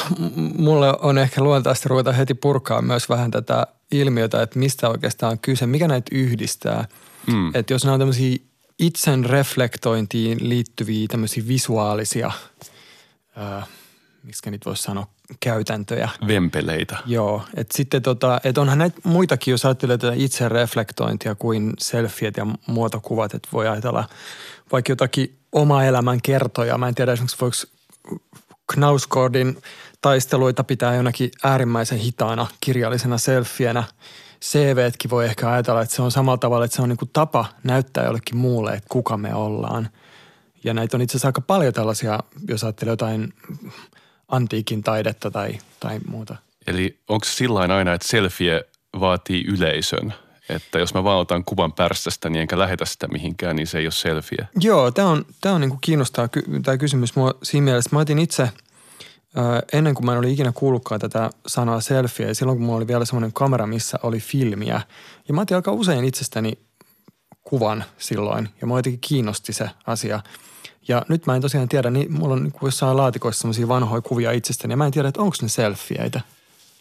mulle 0.58 0.94
on 1.02 1.18
ehkä 1.18 1.42
luontaista 1.42 1.90
ruveta 1.90 2.12
heti 2.12 2.34
purkaa 2.34 2.82
myös 2.82 3.10
vähän 3.10 3.32
tätä 3.32 3.68
ilmiötä, 3.92 4.42
että 4.42 4.60
mistä 4.60 4.90
oikeastaan 4.90 5.32
on 5.32 5.40
kyse, 5.40 5.66
mikä 5.68 5.88
näitä 5.88 6.16
yhdistää. 6.16 6.88
Mm. 7.28 7.52
Että 7.56 7.74
jos 7.74 7.84
nämä 7.84 7.94
on 7.94 8.00
tämmöisiä 8.00 8.38
itsen 8.80 9.26
reflektointiin 9.26 10.50
liittyviä 10.50 11.08
tämmöisiä 11.08 11.48
visuaalisia, 11.48 12.32
äh, 13.38 13.68
miksi 14.24 14.52
niitä 14.52 14.66
voisi 14.66 14.84
sanoa, 14.84 15.08
käytäntöjä. 15.40 16.10
Vempeleitä. 16.28 16.98
Joo, 17.06 17.44
että 17.56 17.78
sitten 17.78 18.02
tota, 18.02 18.42
että 18.44 18.62
onhan 18.62 18.78
näitä 18.78 19.02
muitakin, 19.04 19.52
jos 19.52 19.66
ajattelee 19.66 19.98
tätä 19.98 20.14
itse 20.16 20.50
reflektointia 20.50 21.36
kuin 21.36 21.74
selfiet 21.80 22.38
ja 22.38 22.48
muotokuvat, 22.68 23.34
että 23.34 23.50
voi 23.54 23.68
ajatella 23.68 24.10
vaikka 24.72 24.92
jotakin 24.92 25.38
oma 25.52 25.84
elämän 25.84 26.22
kertoja. 26.22 26.78
Mä 26.78 26.88
en 26.88 26.96
tiedä 26.96 27.14
esimerkiksi 27.14 27.38
voiko 27.42 27.56
Knausgårdin 28.74 29.62
taisteluita 30.02 30.64
pitää 30.64 30.96
jonakin 30.96 31.32
äärimmäisen 31.44 31.98
hitaana 31.98 32.48
kirjallisena 32.62 33.18
selfienä. 33.18 33.84
CVtkin 34.42 35.12
voi 35.12 35.26
ehkä 35.26 35.52
ajatella, 35.52 35.82
että 35.82 35.96
se 35.96 36.02
on 36.02 36.12
samalla 36.12 36.38
tavalla, 36.38 36.66
että 36.66 36.76
se 36.76 36.82
on 36.82 36.90
niin 36.90 36.98
kuin 36.98 37.10
tapa 37.14 37.46
näyttää 37.64 38.06
jollekin 38.06 38.38
muulle, 38.38 38.72
että 38.72 38.90
kuka 38.90 39.18
me 39.18 39.36
ollaan. 39.36 39.90
Ja 40.64 40.74
näitä 40.74 40.98
on 40.98 41.02
itse 41.02 41.12
asiassa 41.12 41.28
aika 41.28 41.42
paljon 41.42 41.74
tällaisia, 41.74 42.20
jos 42.48 42.64
ajattelee 42.64 42.92
jotain 42.92 43.34
antiikin 44.28 44.84
taidetta 44.84 45.32
tai, 45.32 45.58
tai 45.80 46.00
muuta. 46.08 46.36
Eli 46.68 47.00
onko 47.08 47.26
sillain 47.26 47.72
aina, 47.72 47.94
että 47.94 48.08
selfie 48.08 48.64
vaatii 49.00 49.46
yleisön? 49.46 50.14
Että 50.50 50.80
jos 50.80 50.94
mä 50.94 51.04
vaan 51.04 51.20
otan 51.20 51.44
kuvan 51.44 51.74
pärstästä, 51.74 52.30
niin 52.30 52.42
enkä 52.42 52.60
lähetä 52.60 52.86
sitä 52.86 53.08
mihinkään, 53.08 53.56
niin 53.56 53.68
se 53.68 53.78
ei 53.78 53.86
ole 53.86 53.92
selfie. 53.92 54.48
Joo, 54.60 54.92
tämä 54.92 55.08
on, 55.08 55.26
tää 55.42 55.54
on 55.54 55.62
niinku 55.62 55.78
kiinnostaa 55.82 56.30
tämä 56.64 56.78
kysymys 56.78 57.16
mua 57.16 57.34
siinä 57.44 57.66
mielessä. 57.66 57.90
Mä 57.94 58.00
otin 58.00 58.20
itse, 58.20 58.50
ennen 59.74 59.94
kuin 59.94 60.06
mä 60.06 60.12
en 60.12 60.18
oli 60.18 60.34
ikinä 60.34 60.52
kuullutkaan 60.52 61.02
tätä 61.02 61.30
sanaa 61.48 61.82
selfie, 61.82 62.28
ja 62.28 62.36
silloin 62.36 62.58
kun 62.58 62.66
mulla 62.66 62.78
oli 62.78 62.88
vielä 62.88 63.06
semmoinen 63.06 63.34
kamera, 63.34 63.68
missä 63.68 64.00
oli 64.04 64.20
filmiä. 64.20 64.82
Ja 65.28 65.34
mä 65.34 65.42
otin 65.42 65.56
aika 65.56 65.72
usein 65.72 66.06
itsestäni 66.06 66.54
kuvan 67.44 67.84
silloin, 67.98 68.50
ja 68.62 68.68
mua 68.68 68.80
jotenkin 68.80 69.00
kiinnosti 69.02 69.54
se 69.54 69.70
asia. 69.88 70.20
Ja 70.88 71.06
nyt 71.10 71.26
mä 71.26 71.36
en 71.36 71.42
tosiaan 71.42 71.70
tiedä, 71.70 71.90
niin 71.90 72.14
mulla 72.14 72.34
on 72.34 72.44
niinku 72.44 72.66
jossain 72.68 72.98
laatikoissa 72.98 73.42
semmoisia 73.42 73.68
vanhoja 73.68 74.02
kuvia 74.02 74.32
itsestäni, 74.32 74.72
ja 74.72 74.78
mä 74.78 74.86
en 74.86 74.92
tiedä, 74.92 75.08
että 75.08 75.22
onko 75.22 75.36
ne 75.42 75.48
selfieitä. 75.48 76.22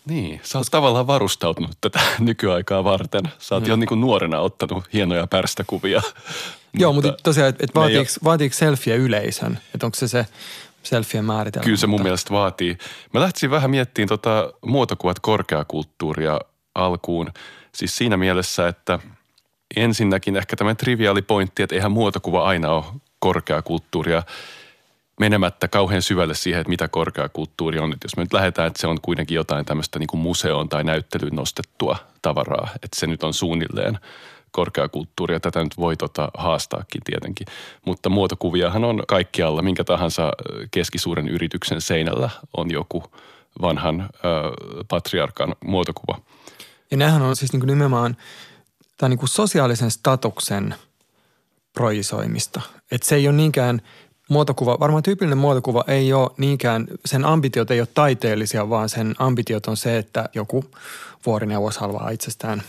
Niin, 0.09 0.41
sä 0.45 0.59
oot 0.59 0.67
tavallaan 0.71 1.07
varustautunut 1.07 1.71
tätä 1.81 2.01
nykyaikaa 2.19 2.85
varten. 2.85 3.23
Sä 3.39 3.55
oot 3.55 3.67
jo 3.67 3.77
niin 3.77 3.89
kuin 3.89 4.01
nuorena 4.01 4.41
ottanut 4.41 4.85
hienoja 4.93 5.27
pärstäkuvia. 5.27 6.03
Joo, 6.75 6.93
mutta 6.93 7.15
tosiaan, 7.23 7.49
että 7.49 7.65
et 7.65 7.75
vaatiiko, 7.75 8.11
vaatiiko 8.25 8.55
selfie 8.55 8.97
yleisön? 8.97 9.59
Että 9.75 9.87
onko 9.87 9.97
se 9.97 10.09
se 10.09 10.27
selfien 10.83 11.25
määritelmä? 11.25 11.65
Kyllä 11.65 11.77
se 11.77 11.87
mun 11.87 11.93
Mutta- 11.95 12.03
mielestä 12.03 12.31
vaatii. 12.35 12.79
Mä 13.15 13.21
lähtisin 13.21 13.51
vähän 13.51 13.71
miettimään 13.71 14.09
tota 14.09 14.53
muotokuvat 14.67 15.21
korkeakulttuuria 15.21 16.39
alkuun. 16.75 17.31
Siis 17.75 17.97
siinä 17.97 18.17
mielessä, 18.17 18.69
että 18.69 18.99
ensinnäkin 19.77 20.37
ehkä 20.37 20.57
tämä 20.57 20.75
triviaali 20.75 21.23
pointti, 21.23 21.63
että 21.63 21.75
eihän 21.75 21.93
muotokuva 21.93 22.45
aina 22.45 22.71
ole 22.71 22.85
korkeakulttuuria 23.19 24.23
menemättä 25.19 25.69
kauhean 25.69 26.03
syvälle 26.03 26.35
siihen, 26.35 26.61
että 26.61 26.71
mitä 26.71 26.89
korkeakulttuuri 26.89 27.79
on. 27.79 27.93
Että 27.93 28.05
jos 28.05 28.17
me 28.17 28.23
nyt 28.23 28.33
lähdetään, 28.33 28.67
että 28.67 28.81
se 28.81 28.87
on 28.87 28.99
kuitenkin 29.03 29.35
jotain 29.35 29.65
tämmöistä 29.65 29.99
niin 29.99 30.07
kuin 30.07 30.21
museoon 30.21 30.69
tai 30.69 30.85
näyttelyyn 30.85 31.35
nostettua 31.35 31.97
tavaraa, 32.23 32.69
että 32.75 33.01
se 33.01 33.07
nyt 33.07 33.23
on 33.23 33.35
suunnilleen 33.35 33.99
korkeakulttuuria. 34.51 35.41
Tätä 35.41 35.65
nyt 35.65 35.77
voi 35.77 35.97
tota 35.97 36.29
haastaakin 36.35 37.03
tietenkin. 37.05 37.47
Mutta 37.85 38.09
muotokuviahan 38.09 38.85
on 38.85 39.03
kaikkialla. 39.09 39.63
Minkä 39.63 39.85
tahansa 39.85 40.33
keskisuuren 40.71 41.29
yrityksen 41.29 41.81
seinällä 41.81 42.31
on 42.57 42.71
joku 42.71 43.05
vanhan 43.61 44.01
ö, 44.01 44.07
patriarkan 44.89 45.55
muotokuva. 45.65 46.21
Ja 46.91 46.97
nämähän 46.97 47.23
on 47.23 47.37
siis 47.37 47.53
niin 47.53 47.61
kuin 47.61 47.67
nimenomaan 47.67 48.17
tämä 48.97 49.09
niin 49.09 49.19
kuin 49.19 49.29
sosiaalisen 49.29 49.91
statuksen 49.91 50.75
projisoimista. 51.73 52.61
Että 52.91 53.09
se 53.09 53.15
ei 53.15 53.29
ole 53.29 53.37
niinkään 53.37 53.83
muotokuva, 54.29 54.81
varmaan 54.81 55.03
tyypillinen 55.03 55.39
muotokuva 55.39 55.85
ei 55.87 56.13
ole 56.13 56.31
niinkään, 56.37 56.87
sen 57.05 57.25
ambitiot 57.25 57.71
ei 57.71 57.81
ole 57.81 57.89
taiteellisia, 57.95 58.71
vaan 58.71 58.89
sen 58.89 59.15
ambitiot 59.19 59.67
on 59.67 59.77
se, 59.77 59.99
että 59.99 60.29
joku 60.35 60.65
vuorineuvos 61.27 61.79
haluaa 61.79 62.11
itsestään 62.11 62.63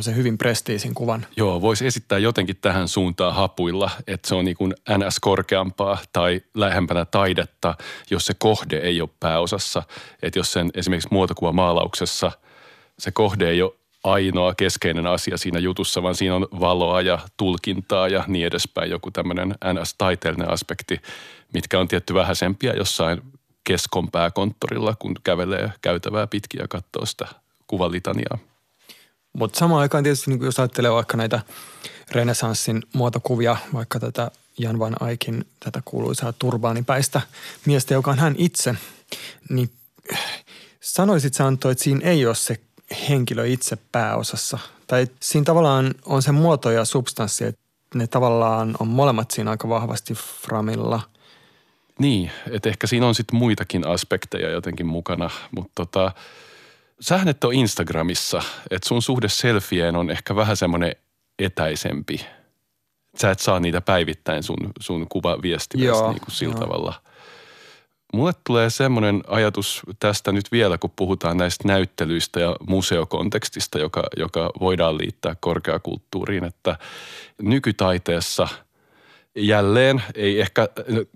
se 0.00 0.14
hyvin 0.14 0.38
prestiisin 0.38 0.94
kuvan. 0.94 1.26
Joo, 1.36 1.62
voisi 1.62 1.86
esittää 1.86 2.18
jotenkin 2.18 2.56
tähän 2.56 2.88
suuntaan 2.88 3.34
hapuilla, 3.34 3.90
että 4.06 4.28
se 4.28 4.34
on 4.34 4.44
niin 4.44 4.56
kuin 4.56 4.74
NS 4.98 5.20
korkeampaa 5.20 5.98
tai 6.12 6.40
lähempänä 6.54 7.04
taidetta, 7.04 7.74
jos 8.10 8.26
se 8.26 8.34
kohde 8.38 8.76
ei 8.76 9.00
ole 9.00 9.10
pääosassa. 9.20 9.82
Että 10.22 10.38
jos 10.38 10.52
sen 10.52 10.70
esimerkiksi 10.74 11.08
muotokuvamaalauksessa 11.10 12.32
se 12.98 13.10
kohde 13.10 13.50
ei 13.50 13.62
ole 13.62 13.72
ainoa 14.04 14.54
keskeinen 14.54 15.06
asia 15.06 15.36
siinä 15.36 15.58
jutussa, 15.58 16.02
vaan 16.02 16.14
siinä 16.14 16.34
on 16.34 16.48
valoa 16.60 17.00
ja 17.00 17.18
tulkintaa 17.36 18.08
ja 18.08 18.24
niin 18.26 18.46
edespäin. 18.46 18.90
Joku 18.90 19.10
tämmöinen 19.10 19.54
NS-taiteellinen 19.64 20.50
aspekti, 20.50 21.00
mitkä 21.54 21.78
on 21.78 21.88
tietty 21.88 22.14
vähäisempiä 22.14 22.72
jossain 22.72 23.22
keskon 23.64 24.10
pääkonttorilla, 24.10 24.94
kun 24.98 25.14
kävelee 25.24 25.72
käytävää 25.82 26.26
pitkin 26.26 26.60
ja 26.60 26.68
katsoo 26.68 27.06
sitä 27.06 27.26
kuvalitaniaa. 27.66 28.38
Mutta 29.32 29.58
samaan 29.58 29.82
aikaan 29.82 30.04
tietysti, 30.04 30.30
niin 30.30 30.44
jos 30.44 30.58
ajattelee 30.58 30.92
vaikka 30.92 31.16
näitä 31.16 31.40
renesanssin 32.10 32.82
muotokuvia, 32.92 33.56
vaikka 33.74 34.00
tätä 34.00 34.30
Jan 34.58 34.78
van 34.78 34.96
Aikin 35.00 35.44
tätä 35.60 35.82
kuuluisaa 35.84 36.32
turbaanipäistä 36.32 37.20
miestä, 37.66 37.94
joka 37.94 38.10
on 38.10 38.18
hän 38.18 38.34
itse, 38.38 38.74
niin 39.48 39.70
sanoisit 40.80 41.34
sä 41.34 41.46
Antto, 41.46 41.70
että 41.70 41.84
siinä 41.84 42.10
ei 42.10 42.26
ole 42.26 42.34
se 42.34 42.60
henkilö 43.08 43.46
itse 43.46 43.78
pääosassa. 43.92 44.58
Tai 44.86 45.06
siinä 45.20 45.44
tavallaan 45.44 45.94
on 46.06 46.22
se 46.22 46.32
muoto 46.32 46.70
ja 46.70 46.84
substanssi, 46.84 47.44
että 47.44 47.60
ne 47.94 48.06
tavallaan 48.06 48.76
on 48.78 48.88
molemmat 48.88 49.30
siinä 49.30 49.50
aika 49.50 49.68
vahvasti 49.68 50.14
framilla. 50.14 51.02
Niin, 51.98 52.30
että 52.50 52.68
ehkä 52.68 52.86
siinä 52.86 53.06
on 53.06 53.14
sitten 53.14 53.38
muitakin 53.38 53.86
aspekteja 53.86 54.50
jotenkin 54.50 54.86
mukana, 54.86 55.30
mutta 55.50 55.72
tota, 55.74 56.12
sähän 57.00 57.28
et 57.28 57.44
ole 57.44 57.54
Instagramissa, 57.54 58.42
että 58.70 58.88
sun 58.88 59.02
suhde 59.02 59.28
selfieen 59.28 59.96
on 59.96 60.10
ehkä 60.10 60.36
vähän 60.36 60.56
semmoinen 60.56 60.96
etäisempi. 61.38 62.26
Sä 63.20 63.30
et 63.30 63.40
saa 63.40 63.60
niitä 63.60 63.80
päivittäin 63.80 64.42
sun, 64.42 64.56
sun 64.80 65.06
kuvaviestimeistä 65.08 66.08
niin 66.08 66.20
kuin 66.20 66.34
sillä 66.34 66.54
joo. 66.54 66.60
tavalla– 66.60 66.94
Mulle 68.12 68.32
tulee 68.46 68.70
semmoinen 68.70 69.22
ajatus 69.26 69.82
tästä 70.00 70.32
nyt 70.32 70.52
vielä, 70.52 70.78
kun 70.78 70.92
puhutaan 70.96 71.36
näistä 71.36 71.68
näyttelyistä 71.68 72.40
ja 72.40 72.56
museokontekstista, 72.68 73.78
joka, 73.78 74.02
joka 74.16 74.50
voidaan 74.60 74.98
liittää 74.98 75.36
korkeakulttuuriin, 75.40 76.44
että 76.44 76.78
nykytaiteessa 77.42 78.48
jälleen 79.34 80.02
ei 80.14 80.40
ehkä 80.40 80.68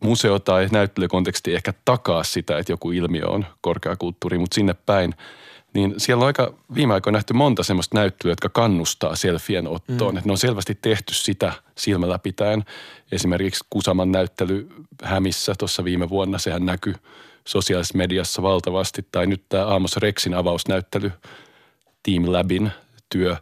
museo- 0.03 0.39
tai 0.39 0.69
näyttelykonteksti 0.73 1.55
ehkä 1.55 1.75
takaa 1.85 2.25
sitä, 2.25 2.59
että 2.59 2.73
joku 2.73 2.91
ilmiö 2.91 3.27
on 3.27 3.47
korkeakulttuuri, 3.61 4.39
mutta 4.39 4.55
sinne 4.55 4.75
päin– 4.87 5.15
niin 5.75 5.95
siellä 5.99 6.23
on 6.23 6.26
aika 6.26 6.54
viime 6.75 6.95
aikoina 6.95 7.16
nähty 7.16 7.33
monta 7.33 7.62
semmoista 7.62 7.99
näyttelyä, 7.99 8.33
jotka 8.33 8.49
kannustaa 8.49 9.16
selfien 9.16 9.69
ottoon. 9.69 10.14
Mm. 10.14 10.19
Että 10.19 10.28
ne 10.28 10.33
on 10.33 10.38
selvästi 10.38 10.78
tehty 10.83 11.14
sitä 11.14 11.52
silmällä 11.78 12.19
pitäen. 12.19 12.64
Esimerkiksi 13.12 13.64
Kusaman 13.71 14.12
näyttely 14.12 14.69
Hämissä 15.02 15.54
tuossa 15.59 15.85
viime 15.85 16.09
vuonna, 16.09 16.38
sehän 16.38 16.66
näkyy 16.66 16.95
sosiaalisessa 17.47 17.99
mediassa 17.99 18.43
valtavasti. 18.43 19.07
Tai 19.12 19.26
nyt 19.26 19.45
tämä 19.49 19.66
Aamos 19.66 19.97
Rexin 19.97 20.35
avausnäyttely, 20.35 21.12
Team 22.02 22.33
Labin 22.33 22.71
työ. 23.09 23.37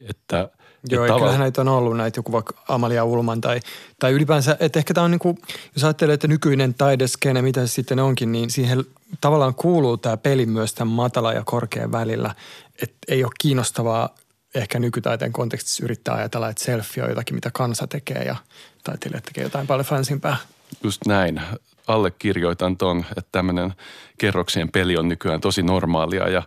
Että 0.00 0.48
Joo, 0.90 1.06
ja 1.06 1.14
kyllähän 1.14 1.40
näitä 1.40 1.60
on 1.60 1.68
ollut 1.68 1.96
näitä 1.96 2.18
joku 2.18 2.32
vaikka 2.32 2.54
Amalia 2.68 3.04
Ulman 3.04 3.40
tai, 3.40 3.60
tai 3.98 4.12
ylipäänsä, 4.12 4.56
että 4.60 4.78
ehkä 4.78 4.94
tämä 4.94 5.04
on 5.04 5.10
niin 5.10 5.18
kuin, 5.18 5.38
jos 5.74 5.84
ajattelee, 5.84 6.14
että 6.14 6.28
nykyinen 6.28 6.74
taideskene, 6.74 7.42
mitä 7.42 7.66
se 7.66 7.72
sitten 7.72 7.98
onkin, 7.98 8.32
niin 8.32 8.50
siihen 8.50 8.84
tavallaan 9.20 9.54
kuuluu 9.54 9.96
tämä 9.96 10.16
peli 10.16 10.46
myös 10.46 10.74
tämän 10.74 10.94
matala 10.94 11.32
ja 11.32 11.42
korkean 11.44 11.92
välillä. 11.92 12.34
Että 12.82 12.96
ei 13.08 13.24
ole 13.24 13.32
kiinnostavaa 13.40 14.14
ehkä 14.54 14.78
nykytaiteen 14.78 15.32
kontekstissa 15.32 15.84
yrittää 15.84 16.14
ajatella, 16.14 16.48
että 16.48 16.64
selfie 16.64 17.02
on 17.02 17.08
jotakin, 17.08 17.34
mitä 17.34 17.50
kansa 17.52 17.86
tekee 17.86 18.22
ja 18.22 18.36
taiteilijat 18.84 19.24
tekee 19.24 19.44
jotain 19.44 19.66
paljon 19.66 19.86
fansimpää. 19.86 20.36
Just 20.82 21.06
näin. 21.06 21.40
Allekirjoitan 21.86 22.76
ton, 22.76 23.04
että 23.16 23.28
tämmöinen 23.32 23.74
kerroksien 24.18 24.68
peli 24.68 24.96
on 24.96 25.08
nykyään 25.08 25.40
tosi 25.40 25.62
normaalia 25.62 26.28
ja 26.28 26.42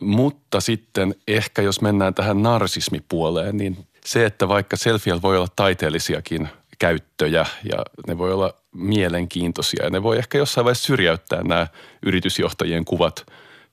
mutta 0.00 0.60
sitten 0.60 1.14
ehkä 1.28 1.62
jos 1.62 1.80
mennään 1.80 2.14
tähän 2.14 2.42
narsismipuoleen, 2.42 3.56
niin 3.56 3.86
se, 4.04 4.26
että 4.26 4.48
vaikka 4.48 4.76
selfiellä 4.76 5.22
voi 5.22 5.36
olla 5.36 5.48
taiteellisiakin 5.56 6.48
käyttöjä 6.78 7.46
ja 7.64 7.78
ne 8.06 8.18
voi 8.18 8.32
olla 8.32 8.54
mielenkiintoisia 8.74 9.84
ja 9.84 9.90
ne 9.90 10.02
voi 10.02 10.18
ehkä 10.18 10.38
jossain 10.38 10.64
vaiheessa 10.64 10.86
syrjäyttää 10.86 11.42
nämä 11.42 11.66
yritysjohtajien 12.02 12.84
kuvat 12.84 13.26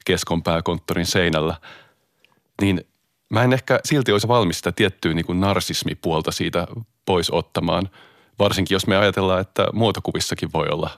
keskon 0.06 0.44
pääkonttorin 0.44 1.06
seinällä, 1.06 1.56
niin 2.62 2.88
mä 3.30 3.44
en 3.44 3.54
ehkä 3.54 3.80
silti 3.86 4.12
olisi 4.12 4.28
valmis 4.28 4.58
sitä 4.58 4.72
tiettyä 4.72 5.14
niin 5.14 5.26
kuin 5.26 5.40
narsismipuolta 5.40 6.32
siitä 6.32 6.68
pois 7.06 7.30
ottamaan, 7.30 7.90
varsinkin 8.40 8.76
jos 8.76 8.88
me 8.88 8.98
ajatellaan, 8.98 9.42
että 9.42 9.68
muotokuvissakin 9.74 10.50
voi 10.54 10.68
olla 10.68 10.90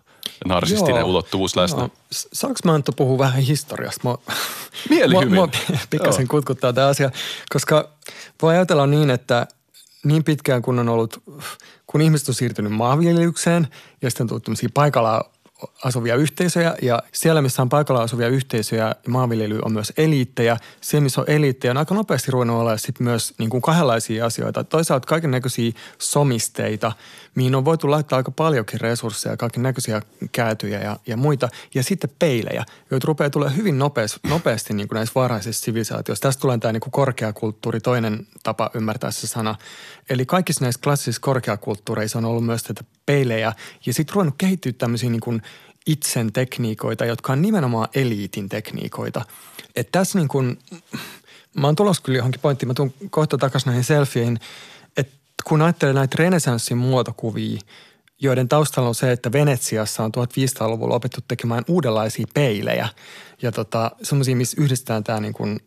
narsistinen 0.47 0.99
Joo. 0.99 1.09
ulottuvuus 1.09 1.55
läsnä. 1.55 1.79
Joo. 1.79 1.89
Saanko 2.11 2.59
mä 2.65 2.73
Antto 2.73 2.91
puhua 2.91 3.17
vähän 3.17 3.41
historiasta? 3.41 3.99
Mua, 4.03 4.19
Mieli 4.89 5.15
hyvin. 5.15 5.33
Mua 5.33 5.49
pikkasen 5.89 6.27
kutkuttaa 6.27 6.73
tämä 6.73 6.87
asia, 6.87 7.11
koska 7.49 7.89
voi 8.41 8.53
ajatella 8.53 8.87
niin, 8.87 9.09
että 9.09 9.47
niin 10.03 10.23
pitkään 10.23 10.61
kun 10.61 10.79
on 10.79 10.89
ollut, 10.89 11.23
kun 11.87 12.01
ihmiset 12.01 12.29
on 12.29 12.35
siirtynyt 12.35 12.71
maanviljelykseen 12.71 13.67
ja 14.01 14.09
sitten 14.09 14.23
on 14.31 14.41
tullut 14.41 14.59
paikalla 14.73 15.29
asuvia 15.83 16.15
yhteisöjä 16.15 16.75
ja 16.81 17.03
siellä, 17.11 17.41
missä 17.41 17.61
on 17.61 17.69
paikalla 17.69 18.01
asuvia 18.01 18.27
yhteisöjä, 18.27 18.95
maanviljely 19.07 19.59
on 19.65 19.73
myös 19.73 19.93
eliittejä. 19.97 20.57
Siellä, 20.81 21.03
missä 21.03 21.21
on 21.21 21.29
eliittejä, 21.29 21.71
on 21.71 21.77
aika 21.77 21.95
nopeasti 21.95 22.31
ruvennut 22.31 22.61
olla 22.61 22.77
sitten 22.77 23.03
myös 23.03 23.33
niin 23.37 23.49
kuin 23.49 23.61
kahdenlaisia 23.61 24.25
asioita. 24.25 24.63
Toisaalta 24.63 25.07
kaiken 25.07 25.31
näköisiä 25.31 25.71
somisteita, 25.99 26.91
mihin 27.35 27.55
on 27.55 27.65
voitu 27.65 27.91
laittaa 27.91 28.17
aika 28.17 28.31
paljonkin 28.31 28.81
resursseja, 28.81 29.37
kaiken 29.37 29.63
näköisiä 29.63 30.01
käytyjä 30.31 30.79
ja, 30.79 30.99
ja 31.07 31.17
muita. 31.17 31.49
Ja 31.75 31.83
sitten 31.83 32.09
peilejä, 32.19 32.65
joita 32.91 33.05
rupeaa 33.07 33.29
tulee 33.29 33.55
hyvin 33.55 33.79
nopeasti, 33.79 34.19
nopeasti 34.29 34.73
niin 34.73 34.87
kuin 34.87 34.95
näissä 34.95 35.15
varhaisissa 35.15 35.65
sivilisaatioissa. 35.65 36.23
Tästä 36.23 36.41
tulee 36.41 36.57
tämä 36.57 36.71
niin 36.71 36.81
kuin 36.81 36.91
korkeakulttuuri, 36.91 37.79
toinen 37.79 38.27
tapa 38.43 38.71
ymmärtää 38.73 39.11
se 39.11 39.27
sana. 39.27 39.55
Eli 40.09 40.25
kaikissa 40.25 40.65
näissä 40.65 40.81
klassisissa 40.83 41.21
korkeakulttuureissa 41.21 42.17
on 42.17 42.25
ollut 42.25 42.45
myös 42.45 42.63
tätä 42.63 42.83
peilejä 43.05 43.53
ja 43.85 43.93
sitten 43.93 44.15
ruvennut 44.15 44.35
kehittyä 44.37 44.71
tämmöisiä 44.77 45.09
niin 45.09 45.21
kuin 45.21 45.41
itsen 45.85 46.33
tekniikoita, 46.33 47.05
jotka 47.05 47.33
on 47.33 47.41
nimenomaan 47.41 47.87
eliitin 47.95 48.49
tekniikoita. 48.49 49.21
Että 49.75 49.99
tässä 49.99 50.19
niin 50.19 50.27
kuin, 50.27 50.59
mä 51.57 51.67
oon 51.67 51.75
tulossa 51.75 52.03
kyllä 52.03 52.17
johonkin 52.17 52.41
pointtiin, 52.41 52.67
mä 52.67 52.73
tuun 52.73 52.93
kohta 53.09 53.37
takaisin 53.37 53.67
näihin 53.67 53.83
selfieihin, 53.83 54.39
kun 55.43 55.61
ajattelee 55.61 55.93
näitä 55.93 56.15
renesanssin 56.19 56.77
muotokuvia, 56.77 57.59
joiden 58.21 58.47
taustalla 58.47 58.89
on 58.89 58.95
se, 58.95 59.11
että 59.11 59.31
Venetsiassa 59.31 60.03
on 60.03 60.11
1500-luvulla 60.17 60.95
opettu 60.95 61.21
tekemään 61.27 61.63
uudenlaisia 61.67 62.25
peilejä 62.33 62.89
ja 63.41 63.51
tota, 63.51 63.91
semmoisia, 64.03 64.35
missä 64.35 64.61
yhdistetään 64.61 65.03
tämä 65.03 65.19
niin 65.19 65.33
kuin 65.33 65.59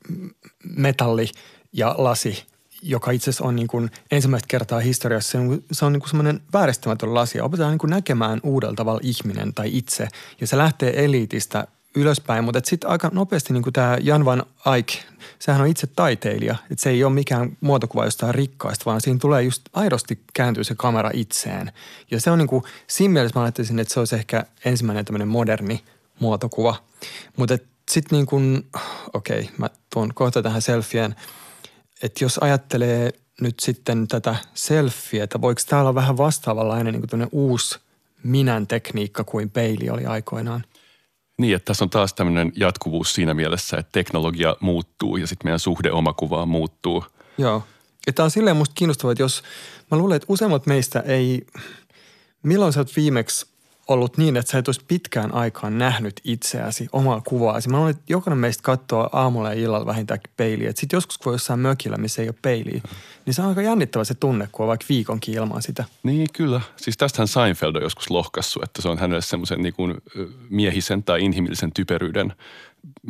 metalli 0.77 1.29
ja 1.73 1.95
lasi 1.99 2.47
joka 2.83 3.11
itse 3.11 3.31
asiassa 3.31 3.45
on 3.45 3.57
niin 3.57 3.69
kuin 3.69 3.91
ensimmäistä 4.11 4.47
kertaa 4.49 4.81
historiassa, 4.81 5.39
se 5.73 5.85
on, 5.85 5.93
niin 5.93 6.01
kuin 6.01 6.09
semmoinen 6.09 6.41
vääristämätön 6.53 7.15
lasi. 7.15 7.41
Opetetaan 7.41 7.71
niin 7.71 7.79
kuin 7.79 7.91
näkemään 7.91 8.41
uudella 8.43 8.75
tavalla 8.75 9.01
ihminen 9.03 9.55
tai 9.55 9.77
itse. 9.77 10.09
Ja 10.41 10.47
se 10.47 10.59
lähtee 10.59 11.05
eliitistä 11.05 11.67
ylöspäin, 12.01 12.45
mutta 12.45 12.61
sitten 12.65 12.91
aika 12.91 13.11
nopeasti 13.13 13.53
niin 13.53 13.73
tämä 13.73 13.99
Jan 14.01 14.25
van 14.25 14.43
Eyck, 14.77 14.89
sehän 15.39 15.61
on 15.61 15.67
itse 15.67 15.87
taiteilija. 15.87 16.57
Että 16.71 16.83
se 16.83 16.91
ei 16.91 17.05
ole 17.05 17.13
mikään 17.13 17.57
muotokuva 17.61 18.05
jostain 18.05 18.35
rikkaista, 18.35 18.85
vaan 18.85 19.01
siinä 19.01 19.19
tulee 19.19 19.43
just 19.43 19.63
aidosti 19.73 20.21
kääntyy 20.35 20.65
se 20.65 20.75
kamera 20.75 21.11
itseen. 21.15 21.73
Ja 22.11 22.21
se 22.21 22.31
on 22.31 22.39
niin 22.39 22.49
kuin, 22.49 22.65
siinä 22.87 23.13
mielessä 23.13 23.39
mä 23.39 23.45
ajattelisin, 23.45 23.79
että 23.79 23.95
se 23.95 24.01
olisi 24.01 24.17
ehkä 24.17 24.45
ensimmäinen 24.65 25.05
tämmöinen 25.05 25.29
moderni 25.29 25.85
muotokuva. 26.21 26.77
Mutta 27.37 27.59
sitten 27.91 28.17
niin 28.17 28.27
kuin, 28.27 28.67
okei, 29.13 29.41
okay, 29.41 29.53
mä 29.59 29.71
tuon 29.91 30.15
kohta 30.15 30.43
tähän 30.43 30.63
selfien– 30.63 31.17
että 32.03 32.25
jos 32.25 32.39
ajattelee 32.39 33.13
nyt 33.41 33.61
sitten 33.61 34.09
tätä 34.09 34.37
selfieä, 34.55 35.25
että 35.25 35.41
voiko 35.41 35.61
tämä 35.69 35.83
olla 35.83 35.95
vähän 35.95 36.17
vastaavanlainen 36.17 36.95
niin 36.95 37.09
kuin 37.11 37.29
uusi 37.33 37.79
minän 38.23 38.67
tekniikka 38.67 39.25
kuin 39.25 39.51
peili 39.51 39.91
oli 39.91 40.07
aikoinaan? 40.07 40.65
Niin, 41.39 41.57
että 41.57 41.65
tässä 41.65 41.85
on 41.85 41.91
taas 41.91 42.15
tämmöinen 42.15 42.53
jatkuvuus 42.57 43.15
siinä 43.15 43.35
mielessä, 43.35 43.77
että 43.77 43.93
teknologia 43.93 44.57
muuttuu 44.61 45.17
ja 45.17 45.27
sitten 45.27 45.47
meidän 45.47 45.59
suhde 45.59 45.93
omakuvaan 45.93 46.49
muuttuu. 46.49 47.05
Joo. 47.39 47.63
Ja 48.07 48.13
tämä 48.13 48.25
on 48.25 48.31
silleen 48.31 48.57
musta 48.57 48.75
kiinnostavaa, 48.75 49.13
että 49.13 49.23
jos 49.23 49.43
mä 49.91 49.99
luulen, 49.99 50.17
että 50.17 50.27
useimmat 50.29 50.67
meistä 50.67 51.01
ei, 51.01 51.47
milloin 52.43 52.73
sä 52.73 52.81
oot 52.81 52.97
viimeksi 52.97 53.47
ollut 53.89 54.19
niin, 54.19 54.37
että 54.37 54.51
sä 54.51 54.59
et 54.59 54.69
olisi 54.69 54.85
pitkään 54.89 55.35
aikaan 55.35 55.79
nähnyt 55.79 56.21
itseäsi, 56.25 56.89
omaa 56.93 57.23
kuvaasi. 57.29 57.69
Mä 57.69 57.77
luulen, 57.77 57.91
että 57.91 58.03
jokainen 58.09 58.39
meistä 58.39 58.63
katsoo 58.63 59.09
aamulla 59.13 59.55
ja 59.55 59.61
illalla 59.61 59.87
vähintäänkin 59.87 60.33
peiliä. 60.37 60.73
Sitten 60.75 60.97
joskus, 60.97 61.19
kun 61.19 61.33
jossain 61.33 61.61
mökillä, 61.61 61.97
missä 61.97 62.23
ei 62.23 62.29
ole 62.29 62.35
peiliä, 62.43 62.81
niin 63.27 63.35
se 63.35 63.43
on 63.43 63.49
aika 63.49 63.63
jännittävä 63.63 64.05
se 64.05 64.15
tunne, 64.15 64.49
kun 64.53 64.65
on 64.65 64.69
vaikka 64.69 64.87
viikonkin 64.89 65.35
ilman 65.35 65.63
sitä. 65.63 65.85
Niin, 66.03 66.27
kyllä. 66.33 66.61
Siis 66.77 66.97
tästähän 66.97 67.29
Seinfeld 67.29 67.75
on 67.77 67.83
joskus 67.83 68.11
lohkassu, 68.11 68.61
että 68.65 68.83
se 68.83 68.89
on 68.89 68.99
hänelle 68.99 69.23
semmoisen 69.23 69.63
niin 69.63 69.75
kuin 69.75 69.95
miehisen 70.51 71.03
tai 71.03 71.25
inhimillisen 71.25 71.73
typeryyden 71.73 72.33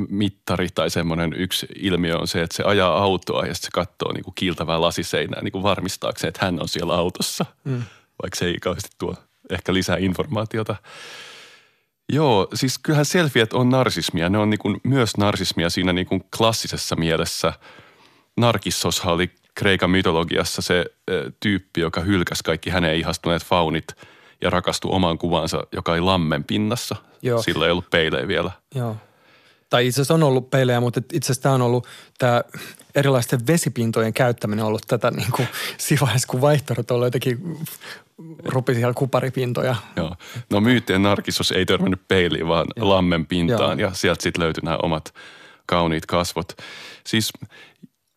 mittari 0.09 0.69
tai 0.75 0.91
semmoinen 0.91 1.33
yksi 1.33 1.67
ilmiö 1.77 2.19
on 2.19 2.29
se, 2.29 2.43
että 2.43 2.57
se 2.57 2.63
ajaa 2.63 2.99
autoa 2.99 3.47
ja 3.47 3.55
sitten 3.55 3.67
se 3.67 3.71
katsoo 3.73 4.13
niin 4.13 4.25
kuin 4.25 4.35
kiiltävää 4.35 4.81
lasiseinää 4.81 5.43
niin 5.43 5.53
kuin 5.53 5.63
varmistaakseen, 5.63 6.29
että 6.29 6.45
hän 6.45 6.61
on 6.61 6.69
siellä 6.69 6.95
autossa, 6.95 7.47
mm. 7.65 7.83
vaikka 8.23 8.39
se 8.39 8.47
ei 8.47 8.59
kauheasti 8.59 8.91
tuo 8.99 9.15
ehkä 9.51 9.75
lisää 9.75 9.97
informaatiota. 9.97 10.77
Joo, 12.13 12.49
siis 12.55 12.79
kyllähän 12.79 13.05
selfiet 13.05 13.53
on 13.53 13.69
narsismia. 13.69 14.29
Ne 14.29 14.39
on 14.39 14.51
niin 14.51 14.59
kuin 14.59 14.81
myös 14.85 15.17
narsismia 15.17 15.71
siinä 15.71 15.93
niin 15.93 16.07
kuin 16.07 16.25
klassisessa 16.37 16.97
mielessä. 16.97 17.53
Narkissoshan 18.37 19.15
oli 19.15 19.31
Kreikan 19.55 19.91
mytologiassa 19.91 20.63
se 20.63 20.87
tyyppi, 21.41 21.81
joka 21.81 22.01
hylkäsi 22.01 22.45
kaikki 22.45 22.71
hänen 22.71 22.97
ihastuneet 22.97 23.45
faunit 23.45 23.87
ja 24.41 24.51
rakastui 24.51 24.91
omaan 24.93 25.19
kuvaansa, 25.19 25.67
joka 25.73 25.93
oli 25.93 26.01
lammen 26.01 26.45
pinnassa. 26.45 26.97
Joo. 27.23 27.43
Sillä 27.43 27.65
ei 27.65 27.71
ollut 27.71 27.91
peilejä 27.91 28.29
vielä. 28.29 28.51
Joo. 28.75 28.97
Tai 29.71 29.87
itse 29.87 30.01
asiassa 30.01 30.15
on 30.15 30.23
ollut 30.23 30.51
peilejä, 30.51 30.81
mutta 30.81 31.01
itse 31.13 31.27
asiassa 31.27 31.43
tämä 31.43 31.55
on 31.55 31.63
ollut 31.63 31.87
tämä 32.19 32.43
erilaisten 32.95 33.47
vesipintojen 33.47 34.13
käyttäminen 34.13 34.63
on 34.65 34.69
ollut 34.69 34.85
tätä 34.87 35.11
niin 35.17 35.33
kuin 35.33 35.49
siinä 35.79 36.01
vaiheessa, 36.01 36.29
kun 36.29 36.41
vaihtoehdot 36.41 36.91
on 36.91 37.03
jotenkin 37.03 37.59
rupi 38.45 38.75
siellä 38.75 38.95
kuparipintoja. 38.95 39.77
Joo. 39.97 40.17
No 40.51 40.61
myyttien 40.61 41.03
narkissus 41.03 41.53
ei 41.53 41.67
törmännyt 41.67 42.01
peiliin, 42.09 42.49
vaan 42.49 42.67
Joo. 42.77 42.89
lammen 42.89 43.27
pintaan 43.27 43.81
Joo. 43.81 43.89
ja 43.89 43.95
sieltä 43.95 44.23
sitten 44.23 44.45
löytyi 44.45 44.65
nämä 44.65 44.79
omat 44.83 45.15
kauniit 45.67 46.07
kasvot. 46.07 46.53
Siis, 47.07 47.33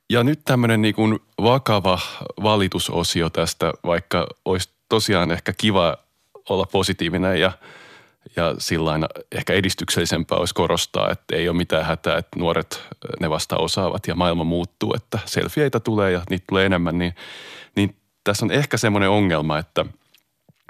ja 0.10 0.24
nyt 0.24 0.40
tämmöinen 0.46 0.82
niin 0.82 0.96
kuin 0.96 1.20
vakava 1.42 2.00
valitusosio 2.44 3.30
tästä, 3.30 3.74
vaikka 3.84 4.28
olisi 4.46 4.70
tosiaan 4.90 5.32
ehkä 5.32 5.54
kiva 5.58 5.98
olla 6.50 6.66
positiivinen 6.72 7.40
ja, 7.40 7.52
ja 8.36 8.56
sillain 8.58 9.06
ehkä 9.32 9.54
edistyksellisempää 9.54 10.38
olisi 10.38 10.54
korostaa, 10.54 11.12
että 11.12 11.36
ei 11.36 11.50
ole 11.50 11.58
mitään 11.58 11.86
hätää, 11.86 12.18
että 12.18 12.40
nuoret 12.40 12.84
ne 13.20 13.30
vasta 13.30 13.58
osaavat 13.58 14.08
ja 14.08 14.16
maailma 14.16 14.44
muuttuu, 14.44 14.94
että 14.94 15.20
selfieitä 15.26 15.80
tulee 15.80 16.12
ja 16.12 16.22
niitä 16.30 16.46
tulee 16.50 16.66
enemmän, 16.66 16.98
niin, 16.98 17.16
niin 17.76 17.96
tässä 18.24 18.46
on 18.46 18.52
ehkä 18.52 18.78
semmoinen 18.78 19.10
ongelma, 19.10 19.58
että 19.58 19.86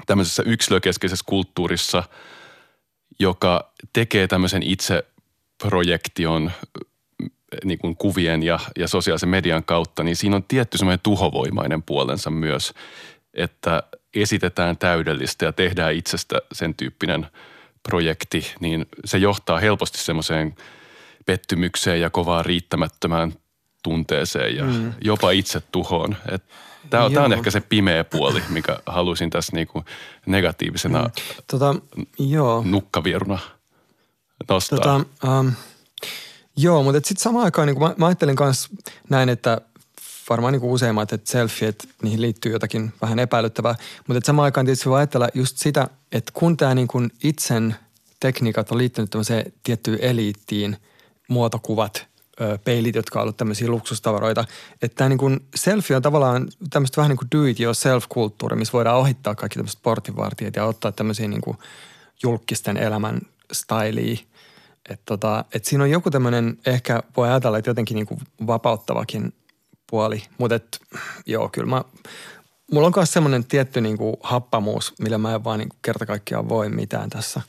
tämmöisessä 0.06 0.44
yksilökeskeisessä 0.46 1.26
kulttuurissa, 1.28 2.04
joka 3.20 3.72
tekee 3.94 4.28
tämmöisen 4.28 4.64
itse 4.64 5.04
projektion 5.64 6.52
niin 7.64 7.80
kuin 7.80 7.98
kuvien 7.98 8.44
ja, 8.44 8.60
ja 8.78 8.88
sosiaalisen 8.88 9.30
median 9.30 9.64
kautta, 9.64 10.04
niin 10.04 10.16
siinä 10.16 10.36
on 10.36 10.44
tietty 10.44 10.78
semmoinen 10.78 11.00
tuhovoimainen 11.04 11.84
puolensa 11.84 12.30
myös, 12.30 12.74
että 13.34 13.84
esitetään 14.16 14.78
täydellistä 14.78 15.46
ja 15.46 15.54
tehdään 15.54 15.94
itsestä 15.94 16.42
sen 16.52 16.76
tyyppinen 16.76 17.28
projekti, 17.84 18.54
niin 18.60 18.86
se 19.06 19.18
johtaa 19.18 19.60
helposti 19.60 19.98
semmoiseen 19.98 20.56
pettymykseen 21.26 22.02
ja 22.02 22.10
kovaan 22.10 22.46
riittämättömään 22.46 23.34
tunteeseen 23.84 24.56
ja 24.56 24.64
mm. 24.64 24.94
jopa 25.02 25.32
itse 25.32 25.62
tuhoon. 25.72 26.16
Tämä 26.90 27.06
on, 27.06 27.14
tää 27.14 27.24
on 27.24 27.34
ehkä 27.34 27.52
se 27.52 27.62
pimeä 27.62 28.04
puoli, 28.04 28.44
mikä 28.50 28.80
halusin 28.86 29.30
tässä 29.30 29.56
niinku 29.56 29.84
negatiivisena 30.26 31.02
mm. 31.02 31.12
Tota, 31.48 31.76
joo. 32.20 32.64
nukkavieruna 32.66 33.40
nostaa. 34.50 34.80
Tota, 34.80 35.06
ähm, 35.26 35.48
joo, 36.58 36.84
mutta 36.84 37.08
sitten 37.08 37.24
samaan 37.24 37.46
aikaan 37.46 37.68
niin 37.68 37.80
mä, 37.80 37.96
mä 37.98 38.06
ajattelin 38.06 38.36
myös 38.40 38.70
näin, 39.10 39.30
että 39.30 39.62
varmaan 40.30 40.54
niin 40.54 40.64
useimmat, 40.64 41.14
että 41.14 41.32
selfieet, 41.32 41.90
niihin 42.04 42.22
liittyy 42.22 42.52
jotakin 42.52 42.94
vähän 43.02 43.20
epäilyttävää. 43.20 43.76
Mutta 44.08 44.18
et 44.18 44.26
samaan 44.26 44.44
aikaan 44.44 44.66
tietysti 44.66 44.90
voi 44.90 44.98
ajatella 45.00 45.30
just 45.34 45.58
sitä, 45.58 45.88
että 46.12 46.32
kun 46.34 46.58
tämä 46.58 46.76
niin 46.76 46.88
kuin 46.88 47.12
itsen 47.24 47.76
tekniikat 48.20 48.72
on 48.72 48.78
liittynyt 48.78 49.10
tämmöiseen 49.10 49.54
tiettyyn 49.64 50.00
eliittiin, 50.02 50.78
muotokuvat, 51.28 52.08
peilit, 52.64 52.96
jotka 52.96 53.20
on 53.20 53.24
ollut 53.24 53.38
tämmöisiä 53.38 53.68
luksustavaroita, 53.68 54.46
että 54.82 55.10
niin 55.10 55.18
kuin 55.18 55.40
selfie 55.56 55.96
on 55.96 56.02
tavallaan 56.02 56.48
tämmöistä 56.70 56.98
vähän 56.98 57.10
niin 57.10 57.18
kuin 57.18 57.28
do 57.32 57.46
it 57.46 57.60
yourself-kulttuuri, 57.60 58.56
missä 58.56 58.74
voidaan 58.74 58.98
ohittaa 58.98 59.36
kaikki 59.36 59.56
tämmöiset 59.56 59.80
portinvartijat 59.84 60.56
ja 60.56 60.66
ottaa 60.66 60.92
tämmöisiä 60.92 61.28
niin 61.28 61.42
kuin 61.42 61.58
julkisten 62.24 62.78
elämän 62.78 63.22
styliä. 63.52 64.18
Että 64.90 65.04
tota, 65.06 65.46
et 65.54 65.66
siinä 65.66 65.84
on 65.84 65.92
joku 65.92 66.12
tämmöinen, 66.12 66.58
ehkä 66.66 67.04
voi 67.18 67.30
ajatella, 67.30 67.58
että 67.58 67.70
jotenkin 67.70 67.96
niin 67.96 68.08
kuin 68.08 68.20
vapauttavakin 68.48 69.34
puoli, 69.90 70.24
mutta 70.38 70.56
et, 70.56 70.80
joo, 71.26 71.50
kyllä 71.50 71.70
mä, 71.70 71.84
mulla 72.72 72.88
on 72.88 72.94
myös 72.96 73.14
semmoinen 73.14 73.46
tietty 73.46 73.82
niin 73.82 73.98
kuin 73.98 74.16
happamuus, 74.24 74.94
millä 75.00 75.18
mä 75.18 75.36
en 75.36 75.44
vaan 75.44 75.60
niin 75.60 75.70
kuin 75.70 75.80
kerta 75.82 76.06
kaikkiaan 76.06 76.50
voi 76.50 76.70
mitään 76.70 77.10
tässä. 77.10 77.42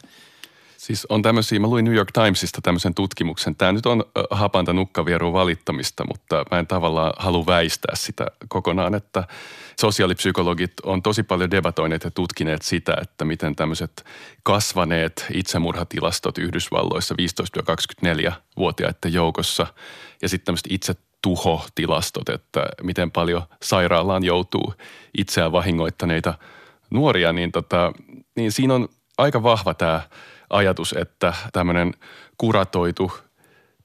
Siis 0.82 1.06
on 1.08 1.22
tämmöisiä, 1.22 1.60
mä 1.60 1.66
luin 1.66 1.84
New 1.84 1.94
York 1.94 2.12
Timesista 2.12 2.60
tämmöisen 2.62 2.94
tutkimuksen. 2.94 3.56
Tämä 3.56 3.72
nyt 3.72 3.86
on 3.86 4.04
hapanta 4.30 4.72
nukkavieruun 4.72 5.32
valittamista, 5.32 6.04
mutta 6.06 6.44
mä 6.50 6.58
en 6.58 6.66
tavallaan 6.66 7.12
halua 7.16 7.46
väistää 7.46 7.96
sitä 7.96 8.26
kokonaan, 8.48 8.94
että 8.94 9.24
sosiaalipsykologit 9.80 10.72
on 10.82 11.02
tosi 11.02 11.22
paljon 11.22 11.50
debatoineet 11.50 12.04
ja 12.04 12.10
tutkineet 12.10 12.62
sitä, 12.62 12.96
että 13.02 13.24
miten 13.24 13.56
tämmöiset 13.56 14.04
kasvaneet 14.42 15.26
itsemurhatilastot 15.34 16.38
Yhdysvalloissa 16.38 17.14
15-24-vuotiaiden 17.14 19.12
joukossa 19.12 19.66
ja 20.22 20.28
sitten 20.28 20.44
tämmöiset 20.44 20.72
itse 20.72 20.94
tuhotilastot, 21.22 22.28
että 22.28 22.66
miten 22.82 23.10
paljon 23.10 23.42
sairaalaan 23.62 24.24
joutuu 24.24 24.74
itseään 25.18 25.52
vahingoittaneita 25.52 26.34
nuoria, 26.90 27.32
niin, 27.32 27.52
tota, 27.52 27.92
niin 28.36 28.52
siinä 28.52 28.74
on 28.74 28.88
aika 29.18 29.42
vahva 29.42 29.74
tämä 29.74 30.00
ajatus, 30.52 30.94
että 30.98 31.34
tämmöinen 31.52 31.94
kuratoitu, 32.38 33.12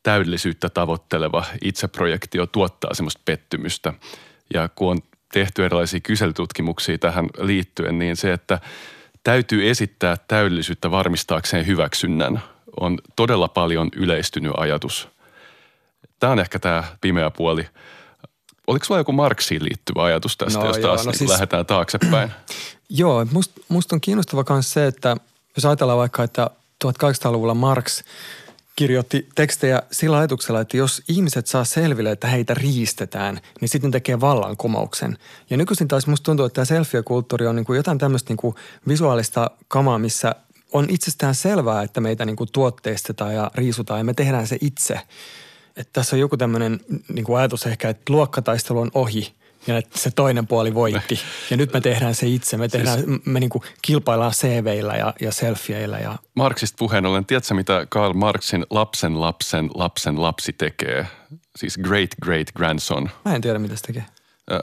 täydellisyyttä 0.04 0.70
tavoitteleva 0.70 1.46
itseprojektio 1.62 2.46
tuottaa 2.46 2.94
semmoista 2.94 3.22
pettymystä. 3.26 3.94
Ja 4.54 4.70
kun 4.76 4.92
on 4.92 5.00
tehty 5.34 5.66
erilaisia 5.66 6.00
kyselytutkimuksia 6.00 6.98
tähän 6.98 7.26
liittyen, 7.38 8.00
niin 8.00 8.16
se, 8.16 8.34
että 8.34 8.60
täytyy 9.24 9.70
esittää 9.70 10.16
täydellisyyttä 10.28 10.92
varmistaakseen 10.92 11.68
hyväksynnän, 11.68 12.44
on 12.80 12.98
todella 13.16 13.48
paljon 13.48 13.90
yleistynyt 13.96 14.52
ajatus. 14.58 15.08
Tämä 16.20 16.32
on 16.32 16.40
ehkä 16.40 16.60
tämä 16.60 16.84
pimeä 17.02 17.32
puoli. 17.32 17.68
Oliko 18.68 18.86
sulla 18.86 19.00
joku 19.00 19.12
Marksiin 19.12 19.64
liittyvä 19.64 20.04
ajatus 20.04 20.38
tästä, 20.38 20.60
No 20.60 20.68
jos 20.68 20.78
joo, 20.78 20.88
taas 20.88 21.00
no 21.00 21.10
no 21.10 21.12
siis... 21.12 21.18
siis- 21.18 21.32
lähdetään 21.32 21.66
taaksepäin? 21.66 22.32
Joo, 22.90 23.26
musta 23.32 23.62
must 23.70 23.92
on 23.94 24.02
kiinnostava 24.02 24.44
myös 24.50 24.74
se, 24.74 24.88
että 24.88 25.18
jos 25.58 25.66
ajatellaan 25.66 26.00
vaikka, 26.00 26.24
että 26.24 26.50
1800-luvulla 26.86 27.54
Marx 27.54 28.04
kirjoitti 28.76 29.30
tekstejä 29.36 29.82
sillä 29.92 30.18
ajatuksella, 30.18 30.62
että 30.62 30.78
jos 30.78 31.04
ihmiset 31.10 31.48
saa 31.48 31.64
selville, 31.64 32.12
että 32.12 32.28
heitä 32.28 32.54
riistetään, 32.54 33.42
niin 33.62 33.70
sitten 33.70 33.92
tekee 33.92 34.20
vallankumouksen. 34.20 35.18
Ja 35.50 35.58
nykyisin 35.58 35.88
taas 35.88 36.08
musta 36.08 36.24
tuntuu, 36.24 36.46
että 36.46 36.56
tämä 36.56 36.66
selfie-kulttuuri 36.66 37.48
on 37.48 37.56
niin 37.56 37.66
kuin 37.66 37.78
jotain 37.78 37.98
tämmöistä 37.98 38.30
niin 38.30 38.38
kuin 38.38 38.56
visuaalista 38.88 39.52
kamaa, 39.68 40.00
missä 40.00 40.36
on 40.74 40.90
itsestään 40.90 41.36
selvää, 41.36 41.84
että 41.84 42.02
meitä 42.02 42.26
niin 42.26 42.36
kuin 42.36 42.50
tuotteistetaan 42.52 43.34
ja 43.34 43.52
riisutaan 43.56 44.00
ja 44.00 44.04
me 44.04 44.14
tehdään 44.14 44.48
se 44.48 44.58
itse. 44.62 45.02
Että 45.78 45.94
tässä 45.94 46.16
on 46.16 46.20
joku 46.20 46.38
tämmöinen 46.38 46.80
niin 47.14 47.26
kuin 47.26 47.40
ajatus 47.40 47.66
ehkä, 47.66 47.90
että 47.90 48.14
luokkataistelu 48.14 48.80
on 48.80 48.92
ohi 48.94 49.34
ja 49.68 49.78
että 49.78 50.00
se 50.00 50.12
toinen 50.12 50.48
puoli 50.48 50.74
voitti. 50.74 51.20
Ja 51.50 51.58
nyt 51.58 51.74
me 51.74 51.82
tehdään 51.82 52.16
se 52.16 52.28
itse. 52.28 52.58
Me, 52.58 52.68
tehdään, 52.68 53.00
siis... 53.00 53.26
me 53.26 53.40
niin 53.40 53.50
kuin 53.50 53.62
kilpaillaan 53.82 54.32
CVillä 54.32 54.96
ja, 54.96 55.14
ja 55.22 55.32
selfieillä. 55.32 56.00
Ja... 56.00 56.16
Marksista 56.36 56.76
puheen 56.80 57.06
ollen, 57.06 57.26
tiedätkö 57.26 57.54
mitä 57.54 57.88
Karl 57.90 58.14
Marxin 58.14 58.66
lapsen 58.70 59.22
lapsen 59.22 59.70
lapsen 59.74 60.22
lapsi 60.22 60.54
tekee? 60.54 61.08
Siis 61.56 61.78
great 61.78 62.10
great 62.24 62.48
grandson. 62.56 63.10
Mä 63.26 63.36
en 63.36 63.42
tiedä, 63.42 63.60
mitä 63.60 63.76
se 63.76 63.82
tekee. 63.82 64.06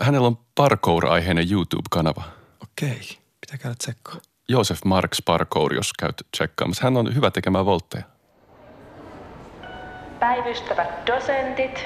Hänellä 0.00 0.26
on 0.26 0.38
parkour-aiheinen 0.54 1.52
YouTube-kanava. 1.52 2.22
Okei, 2.62 3.00
pitää 3.40 3.58
käydä 3.58 3.74
tsekkaa. 3.78 4.16
Josef 4.48 4.78
Marx 4.84 5.18
Parkour, 5.24 5.74
jos 5.74 5.92
käyt 5.92 6.22
tsekkaamassa. 6.36 6.82
Hän 6.84 6.96
on 6.96 7.14
hyvä 7.14 7.30
tekemään 7.30 7.66
voltteja. 7.66 8.04
Päivystävät 10.20 11.06
dosentit, 11.06 11.84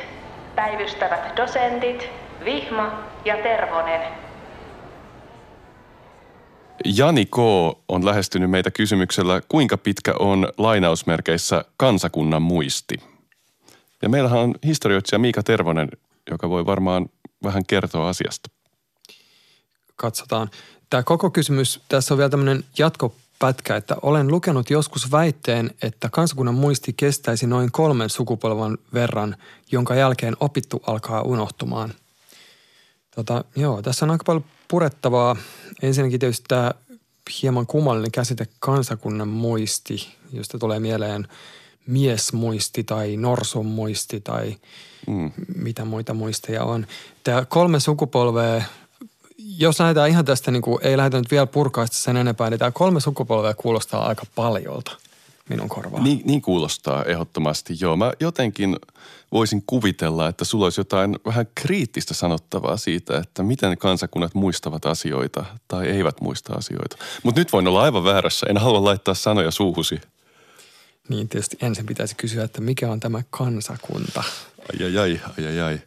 päivystävät 0.55 1.37
dosentit, 1.37 2.11
Vihma 2.45 3.05
ja 3.25 3.37
Tervonen. 3.43 4.01
Jani 6.85 7.27
K. 7.27 7.39
on 7.89 8.07
lähestynyt 8.07 8.51
meitä 8.51 8.71
kysymyksellä, 8.71 9.43
kuinka 9.49 9.77
pitkä 9.77 10.15
on 10.19 10.49
lainausmerkeissä 10.59 11.65
kansakunnan 11.77 12.43
muisti. 12.43 12.97
Ja 14.03 14.09
meillähän 14.09 14.41
on 14.41 14.55
historioitsija 14.67 15.19
Miika 15.19 15.43
Tervonen, 15.43 15.89
joka 16.31 16.49
voi 16.49 16.67
varmaan 16.67 17.07
vähän 17.45 17.67
kertoa 17.67 18.09
asiasta. 18.09 18.51
Katsotaan. 19.97 20.51
Tämä 20.91 21.03
koko 21.03 21.31
kysymys, 21.31 21.81
tässä 21.89 22.15
on 22.15 22.19
vielä 22.19 22.31
tämmöinen 22.31 22.65
jatkopätkä, 22.79 23.77
että 23.77 23.97
olen 24.03 24.29
lukenut 24.29 24.71
joskus 24.71 25.13
väitteen, 25.13 25.71
että 25.83 26.09
kansakunnan 26.09 26.55
muisti 26.55 26.93
kestäisi 26.93 27.47
noin 27.47 27.73
kolmen 27.73 28.11
sukupolven 28.11 28.79
verran, 28.95 29.37
jonka 29.73 29.95
jälkeen 29.95 30.37
opittu 30.41 30.83
alkaa 30.87 31.23
unohtumaan. 31.23 31.95
Tota, 33.19 33.45
joo, 33.57 33.83
tässä 33.83 34.07
on 34.07 34.11
aika 34.11 34.25
paljon 34.25 34.45
purettavaa. 34.69 35.37
Ensinnäkin 35.83 36.21
tietysti 36.21 36.45
tämä 36.49 36.71
hieman 37.43 37.67
kummallinen 37.67 38.11
käsite 38.11 38.47
kansakunnan 38.61 39.29
muisti, 39.29 40.09
josta 40.33 40.59
tulee 40.59 40.81
mieleen 40.81 41.29
miesmuisti 41.87 42.85
tai 42.85 43.17
norsun 43.17 43.67
muisti 43.67 44.21
tai 44.21 44.57
mm. 45.07 45.33
mitä 45.57 45.85
muita 45.85 46.15
muisteja 46.15 46.65
on. 46.65 46.87
Tämä 47.25 47.45
kolme 47.45 47.81
sukupolvea, 47.81 48.63
jos 49.39 49.81
lähdetään 49.81 50.11
ihan 50.11 50.25
tästä, 50.25 50.51
niin 50.51 50.63
kuin, 50.63 50.79
ei 50.83 50.97
lähdetä 50.97 51.19
nyt 51.19 51.31
vielä 51.31 51.47
purkaa 51.47 51.87
sitä 51.87 51.97
sen 51.97 52.17
enempää, 52.17 52.51
niin 52.51 52.59
tämä 52.59 52.71
kolme 52.71 53.01
sukupolvea 53.01 53.55
kuulostaa 53.55 54.07
aika 54.07 54.23
paljolta. 54.35 54.97
Minun 55.49 55.69
korvaan. 55.69 56.05
Niin, 56.05 56.23
niin 56.25 56.43
kuulostaa 56.43 57.05
ehdottomasti, 57.05 57.75
joo. 57.81 57.97
Mä 57.97 58.13
jotenkin 58.21 58.77
voisin 59.33 59.63
kuvitella, 59.67 60.29
että 60.29 60.45
sulla 60.45 60.67
olisi 60.67 60.81
jotain 60.81 61.17
vähän 61.27 61.47
kriittistä 61.55 62.15
sanottavaa 62.15 62.77
siitä, 62.77 63.19
että 63.19 63.43
miten 63.43 63.79
kansakunnat 63.79 64.35
muistavat 64.35 64.87
asioita 64.87 65.45
tai 65.69 65.87
eivät 65.87 66.21
muista 66.21 66.53
asioita. 66.53 66.97
Mutta 67.23 67.41
nyt 67.41 67.53
voin 67.53 67.69
olla 67.69 67.83
aivan 67.83 68.05
väärässä, 68.05 68.47
en 68.51 68.57
halua 68.57 68.85
laittaa 68.85 69.15
sanoja 69.15 69.51
suuhusi. 69.51 70.01
Niin 71.09 71.29
tietysti 71.29 71.59
ensin 71.63 71.87
pitäisi 71.87 72.15
kysyä, 72.15 72.45
että 72.45 72.61
mikä 72.61 72.91
on 72.91 73.01
tämä 73.01 73.23
kansakunta. 73.31 74.25
Ai 74.73 74.87
ai 74.87 74.99
ai, 74.99 75.21
ai 75.39 75.47
ai 75.47 75.61
ai. 75.61 75.81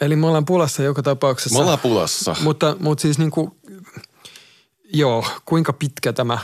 Eli 0.00 0.16
me 0.16 0.26
ollaan 0.26 0.44
pulassa 0.44 0.82
joka 0.82 1.02
tapauksessa. 1.02 1.58
Me 1.58 1.62
ollaan 1.62 1.78
pulassa. 1.78 2.36
Mutta, 2.40 2.76
mutta 2.80 3.02
siis 3.02 3.18
niin 3.18 3.30
kuin, 3.30 3.50
joo, 4.84 5.24
kuinka 5.44 5.72
pitkä 5.72 6.12
tämä 6.12 6.38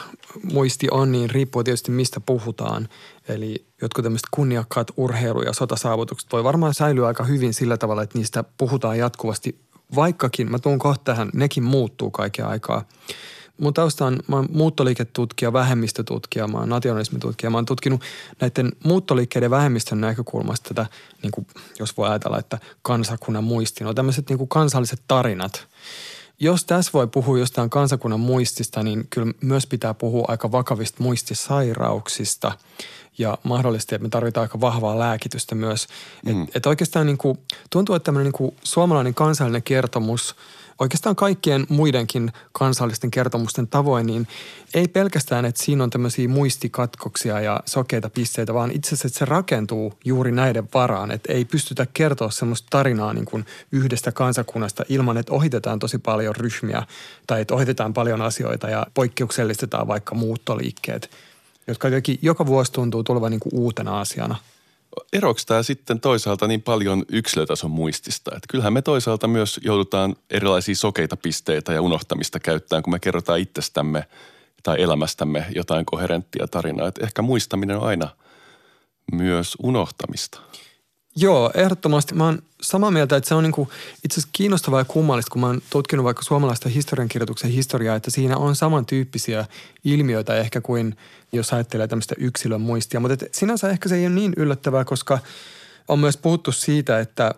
muisti 0.52 0.88
on, 0.90 1.12
niin 1.12 1.30
riippuu 1.30 1.64
tietysti 1.64 1.90
mistä 1.90 2.20
puhutaan. 2.20 2.88
Eli 3.28 3.66
jotkut 3.82 4.02
tämmöiset 4.02 4.28
kunniakkaat 4.30 4.90
urheilu- 4.96 5.42
ja 5.42 5.52
sotasaavutukset 5.52 6.32
voi 6.32 6.44
varmaan 6.44 6.74
säilyä 6.74 7.06
aika 7.06 7.24
hyvin 7.24 7.54
sillä 7.54 7.76
tavalla, 7.76 8.02
että 8.02 8.18
niistä 8.18 8.44
puhutaan 8.58 8.98
jatkuvasti. 8.98 9.60
Vaikkakin, 9.94 10.50
mä 10.50 10.58
tuun 10.58 10.78
kohta 10.78 11.04
tähän, 11.04 11.30
nekin 11.34 11.62
muuttuu 11.62 12.10
kaiken 12.10 12.46
aikaa. 12.46 12.84
Mun 13.60 13.74
tausta 13.74 14.06
on, 14.06 14.18
mä 14.28 14.36
oon 14.36 14.48
muuttoliiketutkija, 14.52 15.52
vähemmistötutkija, 15.52 16.48
mä 16.48 16.58
oon 16.58 16.68
nationalismitutkija. 16.68 17.50
Mä 17.50 17.56
oon 17.56 17.66
tutkinut 17.66 18.00
näiden 18.40 18.72
muuttoliikkeiden 18.84 19.50
vähemmistön 19.50 20.00
näkökulmasta 20.00 20.74
tätä, 20.74 20.86
niin 21.22 21.30
kuin, 21.30 21.46
jos 21.78 21.96
voi 21.96 22.08
ajatella, 22.08 22.38
että 22.38 22.58
kansakunnan 22.82 23.44
muisti. 23.44 23.84
No 23.84 23.94
tämmöiset 23.94 24.28
niin 24.28 24.48
kansalliset 24.48 25.02
tarinat. 25.08 25.66
Jos 26.40 26.64
tässä 26.64 26.90
voi 26.92 27.06
puhua 27.06 27.38
jostain 27.38 27.70
kansakunnan 27.70 28.20
muistista, 28.20 28.82
niin 28.82 29.06
kyllä 29.10 29.32
myös 29.40 29.66
pitää 29.66 29.94
puhua 29.94 30.24
aika 30.28 30.52
vakavista 30.52 31.02
muistisairauksista 31.02 32.52
ja 33.18 33.38
mahdollisesti, 33.42 33.94
että 33.94 34.02
me 34.02 34.08
tarvitaan 34.08 34.42
aika 34.42 34.60
vahvaa 34.60 34.98
lääkitystä 34.98 35.54
myös. 35.54 35.86
Mm. 36.26 36.42
Et, 36.42 36.56
et 36.56 36.66
oikeastaan 36.66 37.06
niin 37.06 37.18
kuin, 37.18 37.38
tuntuu, 37.70 37.94
että 37.94 38.04
tämmöinen 38.04 38.24
niin 38.24 38.32
kuin 38.32 38.54
suomalainen 38.64 39.14
kansallinen 39.14 39.62
kertomus– 39.62 40.34
oikeastaan 40.80 41.16
kaikkien 41.16 41.66
muidenkin 41.68 42.32
kansallisten 42.52 43.10
kertomusten 43.10 43.68
tavoin, 43.68 44.06
niin 44.06 44.28
ei 44.74 44.88
pelkästään, 44.88 45.44
että 45.44 45.62
siinä 45.64 45.84
on 45.84 45.90
tämmöisiä 45.90 46.28
muistikatkoksia 46.28 47.40
ja 47.40 47.60
sokeita 47.66 48.10
pisteitä, 48.10 48.54
vaan 48.54 48.70
itse 48.70 48.88
asiassa 48.88 49.06
että 49.06 49.18
se 49.18 49.24
rakentuu 49.24 49.92
juuri 50.04 50.32
näiden 50.32 50.68
varaan. 50.74 51.10
Että 51.10 51.32
ei 51.32 51.44
pystytä 51.44 51.86
kertoa 51.94 52.30
semmoista 52.30 52.66
tarinaa 52.70 53.14
niin 53.14 53.24
kuin 53.24 53.46
yhdestä 53.72 54.12
kansakunnasta 54.12 54.84
ilman, 54.88 55.16
että 55.16 55.32
ohitetaan 55.32 55.78
tosi 55.78 55.98
paljon 55.98 56.36
ryhmiä 56.36 56.82
tai 57.26 57.40
että 57.40 57.54
ohitetaan 57.54 57.94
paljon 57.94 58.22
asioita 58.22 58.70
ja 58.70 58.86
poikkeuksellistetaan 58.94 59.88
vaikka 59.88 60.14
muuttoliikkeet, 60.14 61.10
jotka 61.66 61.88
joka 62.22 62.46
vuosi 62.46 62.72
tuntuu 62.72 63.04
tulevan 63.04 63.30
niin 63.30 63.40
kuin 63.40 63.54
uutena 63.54 64.00
asiana– 64.00 64.36
eroksi 65.12 65.46
tämä 65.46 65.62
sitten 65.62 66.00
toisaalta 66.00 66.46
niin 66.46 66.62
paljon 66.62 67.04
yksilötason 67.08 67.70
muistista? 67.70 68.30
Että 68.30 68.46
kyllähän 68.48 68.72
me 68.72 68.82
toisaalta 68.82 69.28
myös 69.28 69.60
joudutaan 69.64 70.16
erilaisia 70.30 70.74
sokeita 70.74 71.16
pisteitä 71.16 71.72
ja 71.72 71.82
unohtamista 71.82 72.40
käyttämään, 72.40 72.82
kun 72.82 72.92
me 72.92 72.98
kerrotaan 72.98 73.40
itsestämme 73.40 74.06
tai 74.62 74.82
elämästämme 74.82 75.46
jotain 75.54 75.86
koherenttia 75.86 76.48
tarinaa. 76.48 76.88
Että 76.88 77.04
ehkä 77.04 77.22
muistaminen 77.22 77.76
on 77.76 77.82
aina 77.82 78.08
myös 79.12 79.56
unohtamista. 79.62 80.40
Joo, 81.20 81.50
ehdottomasti. 81.54 82.14
Mä 82.14 82.24
oon 82.24 82.38
samaa 82.62 82.90
mieltä, 82.90 83.16
että 83.16 83.28
se 83.28 83.34
on 83.34 83.42
niinku 83.42 83.68
itse 84.04 84.14
asiassa 84.14 84.30
kiinnostavaa 84.32 84.80
ja 84.80 84.84
kummallista, 84.84 85.30
kun 85.32 85.40
mä 85.40 85.46
oon 85.46 85.62
tutkinut 85.70 86.04
vaikka 86.04 86.22
suomalaista 86.22 86.68
historiankirjoituksen 86.68 87.50
historiaa, 87.50 87.96
että 87.96 88.10
siinä 88.10 88.36
on 88.36 88.56
samantyyppisiä 88.56 89.46
ilmiöitä 89.84 90.36
ehkä 90.36 90.60
kuin 90.60 90.96
jos 91.32 91.52
ajattelee 91.52 91.88
tämmöistä 91.88 92.14
yksilön 92.18 92.60
muistia. 92.60 93.00
Mutta 93.00 93.26
sinänsä 93.32 93.70
ehkä 93.70 93.88
se 93.88 93.96
ei 93.96 94.06
ole 94.06 94.14
niin 94.14 94.32
yllättävää, 94.36 94.84
koska 94.84 95.18
on 95.88 95.98
myös 95.98 96.16
puhuttu 96.16 96.52
siitä, 96.52 97.00
että 97.00 97.34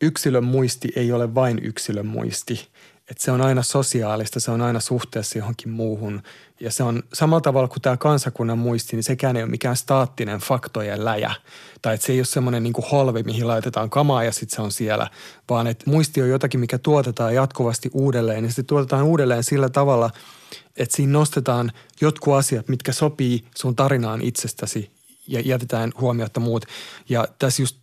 yksilön 0.00 0.44
muisti 0.44 0.88
ei 0.96 1.12
ole 1.12 1.34
vain 1.34 1.60
yksilön 1.62 2.06
muisti– 2.06 2.68
että 3.10 3.24
se 3.24 3.30
on 3.30 3.40
aina 3.40 3.62
sosiaalista, 3.62 4.40
se 4.40 4.50
on 4.50 4.60
aina 4.60 4.80
suhteessa 4.80 5.38
johonkin 5.38 5.70
muuhun. 5.70 6.22
Ja 6.60 6.70
se 6.70 6.82
on 6.82 7.02
samalla 7.12 7.40
tavalla 7.40 7.68
kuin 7.68 7.82
tämä 7.82 7.96
kansakunnan 7.96 8.58
muisti, 8.58 8.96
niin 8.96 9.04
sekään 9.04 9.36
ei 9.36 9.42
ole 9.42 9.50
mikään 9.50 9.76
staattinen 9.76 10.40
faktojen 10.40 11.04
läjä. 11.04 11.34
Tai 11.82 11.94
että 11.94 12.06
se 12.06 12.12
ei 12.12 12.18
ole 12.18 12.24
semmoinen 12.24 12.62
niin 12.62 12.74
holvi, 12.92 13.22
mihin 13.22 13.48
laitetaan 13.48 13.90
kamaa 13.90 14.24
ja 14.24 14.32
sitten 14.32 14.56
se 14.56 14.62
on 14.62 14.72
siellä. 14.72 15.10
Vaan 15.50 15.66
että 15.66 15.90
muisti 15.90 16.22
on 16.22 16.28
jotakin, 16.28 16.60
mikä 16.60 16.78
tuotetaan 16.78 17.34
jatkuvasti 17.34 17.90
uudelleen. 17.92 18.44
Ja 18.44 18.52
se 18.52 18.62
tuotetaan 18.62 19.04
uudelleen 19.04 19.44
sillä 19.44 19.68
tavalla, 19.68 20.10
että 20.76 20.96
siinä 20.96 21.12
nostetaan 21.12 21.72
jotkut 22.00 22.34
asiat, 22.34 22.68
mitkä 22.68 22.92
sopii 22.92 23.44
sun 23.56 23.76
tarinaan 23.76 24.22
itsestäsi 24.22 24.90
ja 25.26 25.40
jätetään 25.40 25.92
huomiota 26.00 26.40
muut. 26.40 26.66
Ja 27.08 27.28
tässä 27.38 27.62
just 27.62 27.76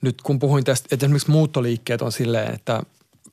nyt 0.00 0.22
kun 0.22 0.38
puhuin 0.38 0.64
tästä, 0.64 0.88
että 0.90 1.06
esimerkiksi 1.06 1.30
muuttoliikkeet 1.30 2.02
on 2.02 2.12
silleen, 2.12 2.54
että 2.54 2.82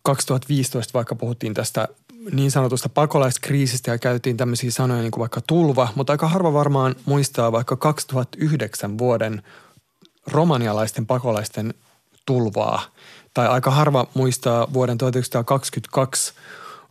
2015 0.03 0.93
vaikka 0.93 1.15
puhuttiin 1.15 1.53
tästä 1.53 1.87
niin 2.31 2.51
sanotusta 2.51 2.89
pakolaiskriisistä 2.89 3.91
ja 3.91 3.97
käytiin 3.97 4.37
tämmöisiä 4.37 4.71
sanoja 4.71 5.01
niin 5.01 5.11
kuin 5.11 5.19
vaikka 5.19 5.41
tulva, 5.47 5.87
mutta 5.95 6.13
aika 6.13 6.27
harva 6.27 6.53
varmaan 6.53 6.95
muistaa 7.05 7.51
vaikka 7.51 7.75
2009 7.75 8.97
vuoden 8.97 9.43
romanialaisten 10.27 11.05
pakolaisten 11.05 11.73
tulvaa. 12.25 12.81
Tai 13.33 13.47
aika 13.47 13.71
harva 13.71 14.07
muistaa 14.13 14.73
vuoden 14.73 14.97
1922 14.97 16.33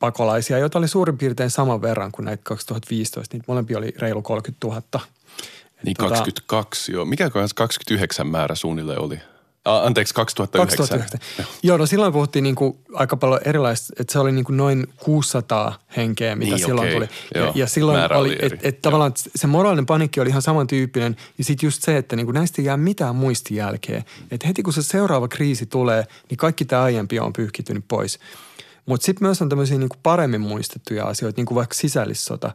pakolaisia, 0.00 0.58
joita 0.58 0.78
oli 0.78 0.88
suurin 0.88 1.18
piirtein 1.18 1.50
saman 1.50 1.82
verran 1.82 2.12
kuin 2.12 2.24
näitä 2.24 2.42
2015. 2.44 3.34
Niitä 3.34 3.44
molempia 3.48 3.78
oli 3.78 3.94
reilu 3.98 4.22
30 4.22 4.66
000. 4.66 4.82
Niin 5.84 5.96
22, 5.96 6.82
tota, 6.82 6.96
joo. 6.96 7.04
Mikä 7.04 7.30
29 7.30 8.26
määrä 8.26 8.54
suunnilleen 8.54 9.00
oli? 9.00 9.20
Anteeksi, 9.64 10.14
2009. 10.14 10.76
2009. 10.76 11.20
Joo. 11.38 11.46
Joo, 11.62 11.76
no 11.76 11.86
silloin 11.86 12.12
puhuttiin 12.12 12.42
niin 12.42 12.54
kuin 12.54 12.78
aika 12.94 13.16
paljon 13.16 13.40
erilaista, 13.44 13.92
että 14.00 14.12
se 14.12 14.18
oli 14.18 14.32
niin 14.32 14.44
kuin 14.44 14.56
noin 14.56 14.86
600 14.96 15.78
henkeä, 15.96 16.36
mitä 16.36 16.50
niin, 16.50 16.64
silloin 16.64 16.88
okay. 16.88 16.94
tuli. 16.94 17.08
Ja, 17.34 17.52
ja 17.54 17.66
silloin 17.66 17.98
Määrä 17.98 18.18
oli, 18.18 18.36
että 18.40 18.58
et 18.62 18.82
tavallaan 18.82 19.12
se 19.36 19.46
moraalinen 19.46 19.86
panikki 19.86 20.20
oli 20.20 20.28
ihan 20.28 20.42
samantyyppinen. 20.42 21.16
Ja 21.38 21.44
sitten 21.44 21.66
just 21.66 21.82
se, 21.82 21.96
että 21.96 22.16
niin 22.16 22.26
kuin 22.26 22.34
näistä 22.34 22.62
ei 22.62 22.66
jää 22.66 22.76
mitään 22.76 23.16
muistijälkeä. 23.16 24.02
Että 24.30 24.46
heti 24.46 24.62
kun 24.62 24.72
se 24.72 24.82
seuraava 24.82 25.28
kriisi 25.28 25.66
tulee, 25.66 26.04
niin 26.30 26.38
kaikki 26.38 26.64
tämä 26.64 26.82
aiempi 26.82 27.20
on 27.20 27.32
pyyhkitynyt 27.32 27.84
pois. 27.88 28.18
Mutta 28.86 29.04
sitten 29.04 29.26
myös 29.26 29.42
on 29.42 29.48
tämmöisiä 29.48 29.78
niin 29.78 29.88
kuin 29.88 30.00
paremmin 30.02 30.40
muistettuja 30.40 31.04
asioita, 31.04 31.38
niin 31.38 31.46
kuin 31.46 31.56
vaikka 31.56 31.74
sisällissota. 31.74 32.52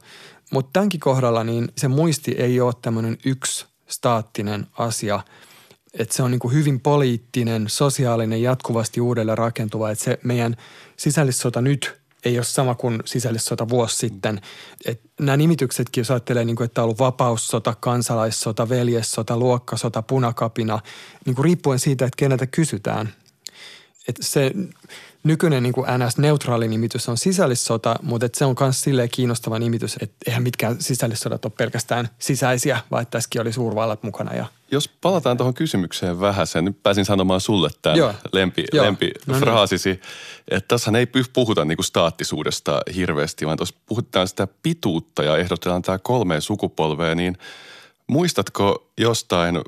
Mutta 0.51 0.69
tämänkin 0.73 0.99
kohdalla 0.99 1.43
niin 1.43 1.67
se 1.77 1.87
muisti 1.87 2.31
ei 2.31 2.61
ole 2.61 2.73
tämmöinen 2.81 3.17
yksi 3.25 3.65
staattinen 3.87 4.67
asia– 4.77 5.19
että 5.93 6.15
se 6.15 6.23
on 6.23 6.31
niin 6.31 6.39
kuin 6.39 6.53
hyvin 6.53 6.79
poliittinen, 6.79 7.65
sosiaalinen, 7.67 8.41
jatkuvasti 8.41 9.01
uudelleen 9.01 9.37
rakentuva. 9.37 9.91
Että 9.91 10.03
se 10.03 10.19
meidän 10.23 10.55
sisällissota 10.97 11.61
nyt 11.61 11.97
ei 12.25 12.37
ole 12.37 12.45
sama 12.45 12.75
kuin 12.75 12.99
sisällissota 13.05 13.69
vuosi 13.69 13.97
sitten. 13.97 14.41
Et 14.85 15.01
nämä 15.19 15.37
nimityksetkin, 15.37 16.01
jos 16.01 16.11
ajattelee, 16.11 16.45
niin 16.45 16.55
kuin, 16.55 16.65
että 16.65 16.81
on 16.81 16.83
ollut 16.83 16.99
vapaussota, 16.99 17.75
kansalaissota, 17.79 18.69
veljessota, 18.69 19.37
luokkasota, 19.37 20.01
punakapina, 20.01 20.79
niin 21.25 21.35
kuin 21.35 21.43
riippuen 21.43 21.79
siitä, 21.79 22.05
että 22.05 22.17
keneltä 22.17 22.47
kysytään. 22.47 23.13
Et 24.07 24.15
se 24.21 24.51
nykyinen 25.23 25.63
niin 25.63 25.73
kuin 25.73 25.87
NS-neutraali 25.87 26.67
nimitys 26.67 27.09
on 27.09 27.17
sisällissota, 27.17 27.95
mutta 28.01 28.25
et 28.25 28.35
se 28.35 28.45
on 28.45 28.55
myös 28.59 28.81
silleen 28.81 29.09
kiinnostava 29.09 29.59
nimitys, 29.59 29.97
että 30.01 30.15
eihän 30.27 30.43
mitkään 30.43 30.75
sisällissodat 30.79 31.45
ole 31.45 31.53
pelkästään 31.57 32.09
sisäisiä, 32.19 32.79
vaan 32.91 33.01
että 33.01 33.11
tässäkin 33.11 33.41
oli 33.41 33.53
suurvallat 33.53 34.03
mukana. 34.03 34.33
Ja... 34.33 34.45
Jos 34.71 34.87
palataan 35.01 35.37
tuohon 35.37 35.53
kysymykseen 35.53 36.19
vähän, 36.19 36.47
sen 36.47 36.65
nyt 36.65 36.83
pääsin 36.83 37.05
sanomaan 37.05 37.41
sulle 37.41 37.69
tämän 37.81 37.97
Joo. 37.97 38.13
lempi, 38.33 38.65
Joo. 38.73 38.85
lempifraasisi, 38.85 39.89
no 39.89 39.95
niin. 39.95 40.01
että 40.47 40.67
tässä 40.67 40.91
ei 40.97 41.07
puhuta 41.33 41.65
niin 41.65 41.77
kuin 41.77 41.85
staattisuudesta 41.85 42.81
hirveästi, 42.95 43.45
vaan 43.45 43.57
tuossa 43.57 43.75
puhutaan 43.85 44.27
sitä 44.27 44.47
pituutta 44.63 45.23
ja 45.23 45.37
ehdotetaan 45.37 45.81
tämä 45.81 45.97
kolmeen 45.97 46.41
sukupolveen, 46.41 47.17
niin 47.17 47.37
muistatko 48.07 48.91
jostain 48.97 49.61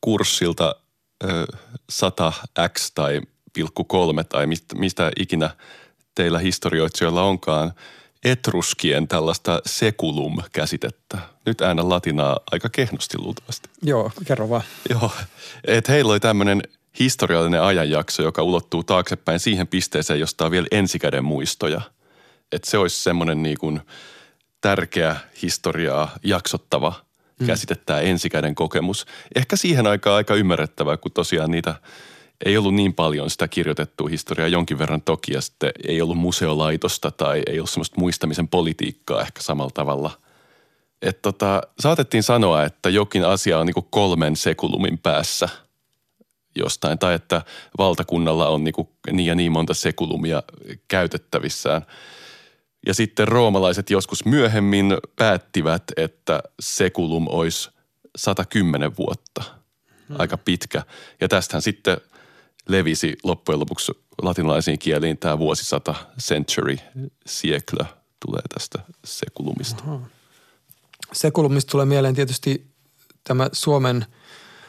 kurssilta 0.00 0.74
100x 1.92 2.90
tai 2.94 3.20
tai 4.28 4.46
mistä, 4.46 4.76
mistä 4.76 5.12
ikinä 5.18 5.50
teillä 6.14 6.38
historioitsijoilla 6.38 7.22
onkaan, 7.22 7.72
etruskien 8.24 9.08
tällaista 9.08 9.60
sekulum-käsitettä. 9.66 11.18
Nyt 11.46 11.60
äänä 11.60 11.88
latinaa 11.88 12.40
aika 12.50 12.68
kehnosti 12.68 13.18
luultavasti. 13.18 13.68
Joo, 13.82 14.10
kerro 14.24 14.48
vaan. 14.48 14.62
Joo, 14.90 15.10
että 15.66 15.92
heillä 15.92 16.12
oli 16.12 16.20
tämmöinen 16.20 16.62
historiallinen 17.00 17.62
ajanjakso, 17.62 18.22
joka 18.22 18.42
ulottuu 18.42 18.84
taaksepäin 18.84 19.40
siihen 19.40 19.66
pisteeseen, 19.66 20.20
josta 20.20 20.44
on 20.44 20.50
vielä 20.50 20.66
ensikäden 20.70 21.24
muistoja. 21.24 21.80
Että 22.52 22.70
se 22.70 22.78
olisi 22.78 23.02
semmoinen 23.02 23.42
niin 23.42 23.58
kuin 23.58 23.80
tärkeä 24.60 25.16
historiaa 25.42 26.10
jaksottava 26.24 26.92
mm. 27.40 27.46
käsite, 27.46 27.74
tämä 27.74 28.00
ensikäden 28.00 28.54
kokemus. 28.54 29.06
Ehkä 29.34 29.56
siihen 29.56 29.86
aikaan 29.86 30.16
aika 30.16 30.34
ymmärrettävää, 30.34 30.96
kun 30.96 31.12
tosiaan 31.12 31.50
niitä– 31.50 31.74
ei 32.44 32.56
ollut 32.56 32.74
niin 32.74 32.94
paljon 32.94 33.30
sitä 33.30 33.48
kirjoitettua 33.48 34.08
historiaa 34.08 34.48
jonkin 34.48 34.78
verran 34.78 35.02
toki 35.02 35.32
ja 35.32 35.40
sitten 35.40 35.72
ei 35.88 36.02
ollut 36.02 36.18
museolaitosta 36.18 37.10
tai 37.10 37.42
ei 37.46 37.58
ollut 37.58 37.70
semmoista 37.70 38.00
muistamisen 38.00 38.48
politiikkaa 38.48 39.20
ehkä 39.20 39.42
samalla 39.42 39.70
tavalla. 39.74 40.10
että 41.02 41.22
tota, 41.22 41.62
saatettiin 41.78 42.22
sanoa, 42.22 42.64
että 42.64 42.90
jokin 42.90 43.24
asia 43.24 43.58
on 43.58 43.66
niin 43.66 43.86
kolmen 43.90 44.36
sekulumin 44.36 44.98
päässä 44.98 45.48
jostain, 46.56 46.98
tai 46.98 47.14
että 47.14 47.42
valtakunnalla 47.78 48.48
on 48.48 48.64
niin, 48.64 48.74
niin 49.12 49.26
ja 49.26 49.34
niin 49.34 49.52
monta 49.52 49.74
sekulumia 49.74 50.42
käytettävissään. 50.88 51.86
Ja 52.86 52.94
sitten 52.94 53.28
roomalaiset 53.28 53.90
joskus 53.90 54.24
myöhemmin 54.24 54.96
päättivät, 55.16 55.82
että 55.96 56.42
sekulum 56.60 57.26
olisi 57.28 57.70
110 58.16 58.96
vuotta, 58.96 59.42
hmm. 60.08 60.16
aika 60.18 60.36
pitkä. 60.36 60.82
Ja 61.20 61.28
tästähän 61.28 61.62
sitten 61.62 61.96
levisi 62.68 63.16
loppujen 63.22 63.60
lopuksi 63.60 63.92
latinalaisiin 64.22 64.78
kieliin 64.78 65.18
tämä 65.18 65.38
vuosisata, 65.38 65.94
century, 66.20 66.76
siècle 67.26 67.86
tulee 68.26 68.42
tästä 68.54 68.78
sekulumista. 69.04 69.82
Aha. 69.86 70.00
Sekulumista 71.12 71.70
tulee 71.70 71.86
mieleen 71.86 72.14
tietysti 72.14 72.66
tämä 73.24 73.48
Suomen 73.52 74.06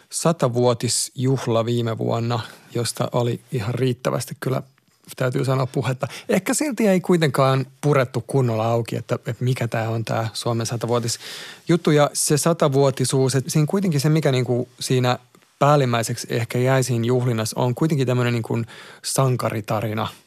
satavuotisjuhla 0.09 1.65
viime 1.65 1.97
vuonna, 1.97 2.39
josta 2.75 3.09
oli 3.11 3.41
ihan 3.51 3.73
riittävästi 3.73 4.37
kyllä 4.39 4.61
täytyy 5.15 5.45
sanoa 5.45 5.65
puhetta. 5.65 6.07
Ehkä 6.29 6.53
silti 6.53 6.87
ei 6.87 7.01
kuitenkaan 7.01 7.65
purettu 7.81 8.23
kunnolla 8.27 8.65
auki, 8.65 8.95
että, 8.95 9.15
että 9.15 9.43
mikä 9.43 9.67
tämä 9.67 9.89
on 9.89 10.05
tämä 10.05 10.27
Suomen 10.33 10.65
satavuotis 10.65 11.19
juttu. 11.67 11.91
Ja 11.91 12.09
se 12.13 12.37
satavuotisuus, 12.37 13.35
että 13.35 13.51
siinä 13.51 13.67
kuitenkin 13.69 13.99
se, 13.99 14.09
mikä 14.09 14.31
niinku 14.31 14.67
siinä 14.79 15.19
päällimmäiseksi 15.59 16.27
ehkä 16.29 16.59
jäi 16.59 16.83
siinä 16.83 17.05
juhlinnassa, 17.05 17.59
on 17.59 17.75
kuitenkin 17.75 18.07
tämmöinen 18.07 18.33
niinku 18.33 18.61
sankaritarina– 19.03 20.07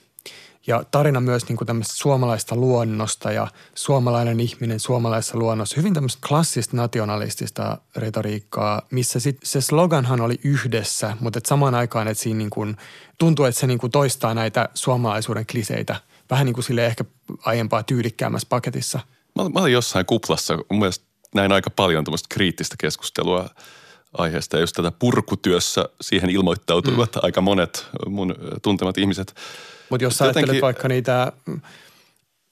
ja 0.69 0.85
tarina 0.91 1.21
myös 1.21 1.49
niin 1.49 1.57
kuin 1.57 1.67
tämmöistä 1.67 1.95
suomalaista 1.97 2.57
luonnosta 2.57 3.33
ja 3.33 3.49
suomalainen 3.75 4.41
ihminen 4.41 4.81
suomalaisessa 4.81 5.39
luonnossa. 5.39 5.77
Hyvin 5.77 5.95
tämmöistä 5.95 6.29
klassista 6.29 6.77
nationalistista 6.77 7.79
retoriikkaa, 7.97 8.83
missä 8.91 9.21
sit 9.21 9.39
se 9.43 9.61
sloganhan 9.61 10.21
oli 10.21 10.41
yhdessä, 10.45 11.17
mutta 11.21 11.39
et 11.39 11.47
samaan 11.47 11.75
aikaan, 11.75 12.09
että 12.09 12.23
siinä 12.23 12.39
niin 12.39 12.51
kuin, 12.51 12.77
tuntuu, 13.19 13.45
että 13.45 13.61
se 13.61 13.67
niin 13.67 13.79
kuin 13.79 13.91
toistaa 13.91 14.35
näitä 14.35 14.69
suomalaisuuden 14.75 15.47
kliseitä 15.47 15.97
vähän 16.31 16.47
niin 16.47 16.55
kuin 16.55 16.65
sille 16.65 16.87
ehkä 16.87 17.05
aiempaa 17.45 17.83
tyylikkäämmässä 17.83 18.47
paketissa. 18.51 19.01
Mä, 19.35 19.49
mä 19.49 19.61
olin 19.61 19.73
jossain 19.73 20.07
kuplassa, 20.07 20.57
mun 20.57 20.79
mielestä 20.79 21.05
näin 21.35 21.53
aika 21.53 21.71
paljon 21.71 22.05
tämmöistä 22.05 22.27
kriittistä 22.31 22.77
keskustelua 22.79 23.51
aiheesta 24.13 24.57
ja 24.57 24.61
just 24.61 24.77
tätä 24.77 24.93
purkutyössä 24.99 25.89
siihen 26.01 26.31
ilmoittautuivat 26.31 27.15
mm. 27.15 27.21
aika 27.23 27.41
monet 27.41 27.87
mun 28.07 28.35
tuntemat 28.63 28.99
ihmiset– 28.99 29.35
mutta 29.91 30.05
jos 30.05 30.19
sä 30.19 30.25
Jotenkin... 30.25 30.51
ajattelet 30.51 30.63
vaikka 30.63 30.89
niitä 30.89 31.33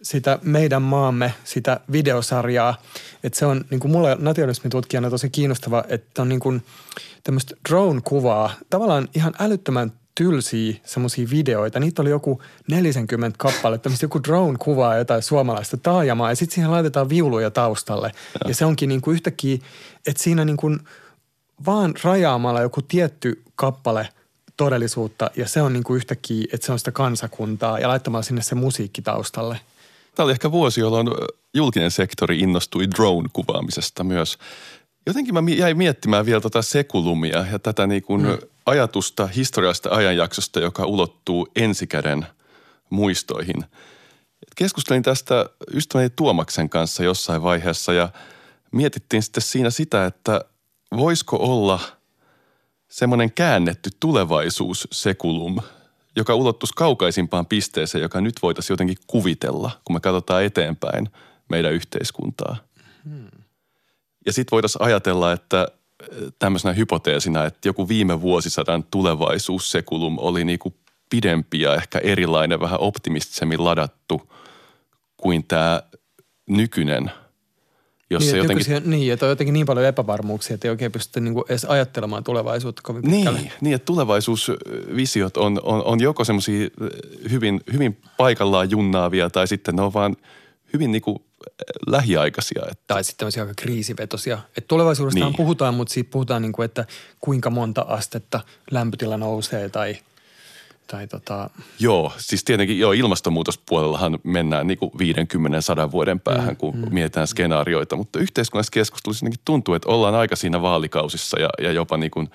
sitä 0.03 0.39
meidän 0.43 0.83
maamme, 0.83 1.35
sitä 1.45 1.81
videosarjaa, 1.93 2.83
että 3.25 3.39
se 3.39 3.47
on 3.47 3.65
niin 3.71 3.81
kuin 3.81 3.93
mulle 3.93 4.17
nationalismin 4.21 4.71
tutkijana 4.71 5.11
tosi 5.11 5.31
kiinnostava, 5.31 5.85
että 5.89 6.23
on 6.23 6.29
niin 6.29 6.41
kuin 6.41 6.63
tämmöistä 7.23 7.57
drone-kuvaa, 7.69 8.51
tavallaan 8.71 9.09
ihan 9.15 9.35
älyttömän 9.39 9.93
tylsiä 10.15 10.77
semmoisia 10.85 11.31
videoita. 11.31 11.81
Niitä 11.81 12.03
oli 12.03 12.11
joku 12.11 12.43
40 12.71 13.39
kappaletta, 13.39 13.89
mistä 13.89 14.05
joku 14.05 14.23
drone 14.23 14.59
kuvaa 14.59 14.97
jotain 14.97 15.23
suomalaista 15.23 15.77
taajamaa 15.77 16.31
ja 16.31 16.37
sitten 16.37 16.55
siihen 16.55 16.71
laitetaan 16.71 17.09
viuluja 17.09 17.51
taustalle. 17.51 18.13
Ja, 18.35 18.49
ja 18.49 18.55
se 18.55 18.65
onkin 18.65 18.89
niin 18.89 19.01
kuin 19.01 19.15
yhtäkkiä, 19.15 19.59
että 20.07 20.23
siinä 20.23 20.45
niin 20.45 20.57
kuin 20.57 20.81
vaan 21.67 21.95
rajaamalla 22.03 22.61
joku 22.61 22.83
tietty 22.83 23.43
kappale 23.55 24.09
todellisuutta 24.57 25.31
ja 25.37 25.49
se 25.49 25.63
on 25.63 25.73
niin 25.73 25.85
kuin 25.85 25.97
yhtäkkiä, 25.97 26.45
että 26.53 26.67
se 26.67 26.73
on 26.73 26.79
sitä 26.79 26.93
kansakuntaa 26.93 27.79
ja 27.79 27.89
laittamalla 27.89 28.23
sinne 28.23 28.43
se 28.43 28.55
musiikki 28.55 29.03
taustalle. 29.03 29.61
Tämä 30.15 30.25
oli 30.25 30.33
ehkä 30.33 30.53
vuosi, 30.53 30.81
jolloin 30.81 31.09
julkinen 31.55 31.91
sektori 31.91 32.39
innostui 32.39 32.87
drone-kuvaamisesta 32.87 34.05
myös. 34.05 34.39
Jotenkin 35.07 35.35
mä 35.35 35.43
jäin 35.57 35.77
miettimään 35.77 36.27
vielä 36.27 36.41
tota 36.41 36.63
sekulumia 36.63 37.47
ja 37.53 37.59
tätä 37.59 37.87
niin 37.87 38.03
kuin 38.03 38.23
mm. 38.23 38.39
ajatusta 38.67 39.27
historiasta 39.27 39.91
ajanjaksosta, 39.91 40.61
joka 40.61 40.85
ulottuu 40.85 41.49
ensikäden 41.57 42.27
muistoihin. 42.91 43.65
Keskustelin 44.57 45.03
tästä 45.03 45.47
ystäväni 45.75 46.11
Tuomaksen 46.11 46.69
kanssa 46.69 47.05
jossain 47.05 47.43
vaiheessa 47.43 47.93
ja 47.93 48.09
mietittiin 48.73 49.23
sitten 49.23 49.43
siinä 49.43 49.71
sitä, 49.71 50.07
että 50.07 50.45
voisiko 50.93 51.37
olla– 51.37 51.81
semmoinen 52.89 53.33
käännetty 53.33 53.91
tulevaisuus 54.01 54.89
sekulum, 54.93 55.57
joka 56.17 56.35
ulottuisi 56.35 56.75
kaukaisimpaan 56.77 57.47
pisteeseen, 57.47 58.03
joka 58.03 58.21
nyt 58.21 58.35
voitaisiin 58.43 58.75
jotenkin 58.75 58.97
kuvitella, 59.07 59.71
kun 59.85 59.97
me 59.97 60.01
katsotaan 60.01 60.45
eteenpäin 60.45 61.09
meidän 61.49 61.73
yhteiskuntaa. 61.73 62.57
Hmm. 63.05 63.31
Ja 64.27 64.33
sitten 64.33 64.51
voitaisiin 64.53 64.83
ajatella, 64.83 65.33
että 65.33 65.69
eh, 66.03 66.33
tämmöisenä 66.39 66.75
hypoteesina, 66.75 67.45
että 67.45 67.69
joku 67.69 67.89
viime 67.89 68.21
vuosisadan 68.21 68.85
tulevaisuus 68.85 69.71
sekulum 69.71 70.19
oli 70.19 70.45
niinku 70.45 70.75
pidempi 71.11 71.61
ja 71.61 71.75
ehkä 71.75 71.99
erilainen, 71.99 72.61
vähän 72.61 72.81
optimistisemmin 72.81 73.65
ladattu 73.65 74.33
kuin 75.17 75.45
tämä 75.45 75.83
nykyinen– 76.47 77.11
jos 78.11 78.23
niin, 78.23 78.31
se 78.31 78.37
jotenkin... 78.37 78.91
niin, 78.91 79.13
että 79.13 79.27
on 79.27 79.31
jotenkin 79.31 79.53
niin 79.53 79.67
paljon 79.67 79.87
epävarmuuksia, 79.87 80.55
että 80.55 80.69
ei 80.69 80.71
oikein 80.71 80.93
pysty 80.93 81.21
niin 81.21 81.45
edes 81.49 81.65
ajattelemaan 81.65 82.25
tulevaisuutta 82.25 82.83
kovin 82.85 83.03
pitkälle. 83.03 83.41
Niin, 83.41 83.53
niin 83.61 83.75
että 83.75 83.87
tulevaisuusvisiot 83.87 85.37
on, 85.37 85.61
on, 85.63 85.85
on 85.85 86.01
joko 86.01 86.25
semmoisia 86.25 86.69
hyvin, 87.31 87.61
hyvin 87.73 88.01
paikallaan 88.17 88.71
junnaavia 88.71 89.31
tai 89.31 89.49
sitten 89.49 89.77
ne 89.77 89.83
on 89.83 89.95
vaan 89.95 90.17
hyvin 90.73 90.93
niin 90.93 91.03
kuin 91.03 91.19
lähiaikaisia. 91.87 92.63
Että... 92.71 92.85
Tai 92.87 93.05
sitten 93.05 93.19
tämmöisiä 93.19 93.43
aika 93.43 93.55
kriisivetosia. 93.57 94.39
Että 94.49 94.69
tulevaisuudesta 94.69 95.25
niin. 95.25 95.37
puhutaan, 95.37 95.75
mutta 95.75 95.95
siitä 95.95 96.11
puhutaan 96.11 96.43
niin 96.43 96.53
kuin, 96.53 96.65
että 96.65 96.85
kuinka 97.21 97.51
monta 97.51 97.85
astetta 97.89 98.41
lämpötila 98.71 99.17
nousee 99.17 99.69
tai– 99.69 99.97
tai 100.87 101.07
tota... 101.07 101.51
Joo, 101.79 102.13
siis 102.17 102.45
tietenkin 102.45 102.79
joo, 102.79 102.93
ilmastonmuutospuolellahan 102.93 104.19
mennään 104.23 104.67
niin 104.67 104.79
kuin 104.79 104.91
50-100 105.89 105.91
vuoden 105.91 106.21
päähän, 106.21 106.49
mm, 106.49 106.57
kun 106.57 106.77
mm, 106.77 106.95
mietitään 106.95 107.27
skenaarioita, 107.27 107.97
mutta 107.97 108.19
yhteiskunnallisessa 108.19 108.73
keskustelussa 108.73 109.27
tuntuu, 109.45 109.75
että 109.75 109.89
ollaan 109.89 110.15
aika 110.15 110.37
siinä 110.37 110.63
vaalikausissa 110.63 111.41
ja, 111.41 111.49
ja 111.61 111.73
jopa 111.73 111.97
niin 111.97 112.11
kuin 112.11 112.31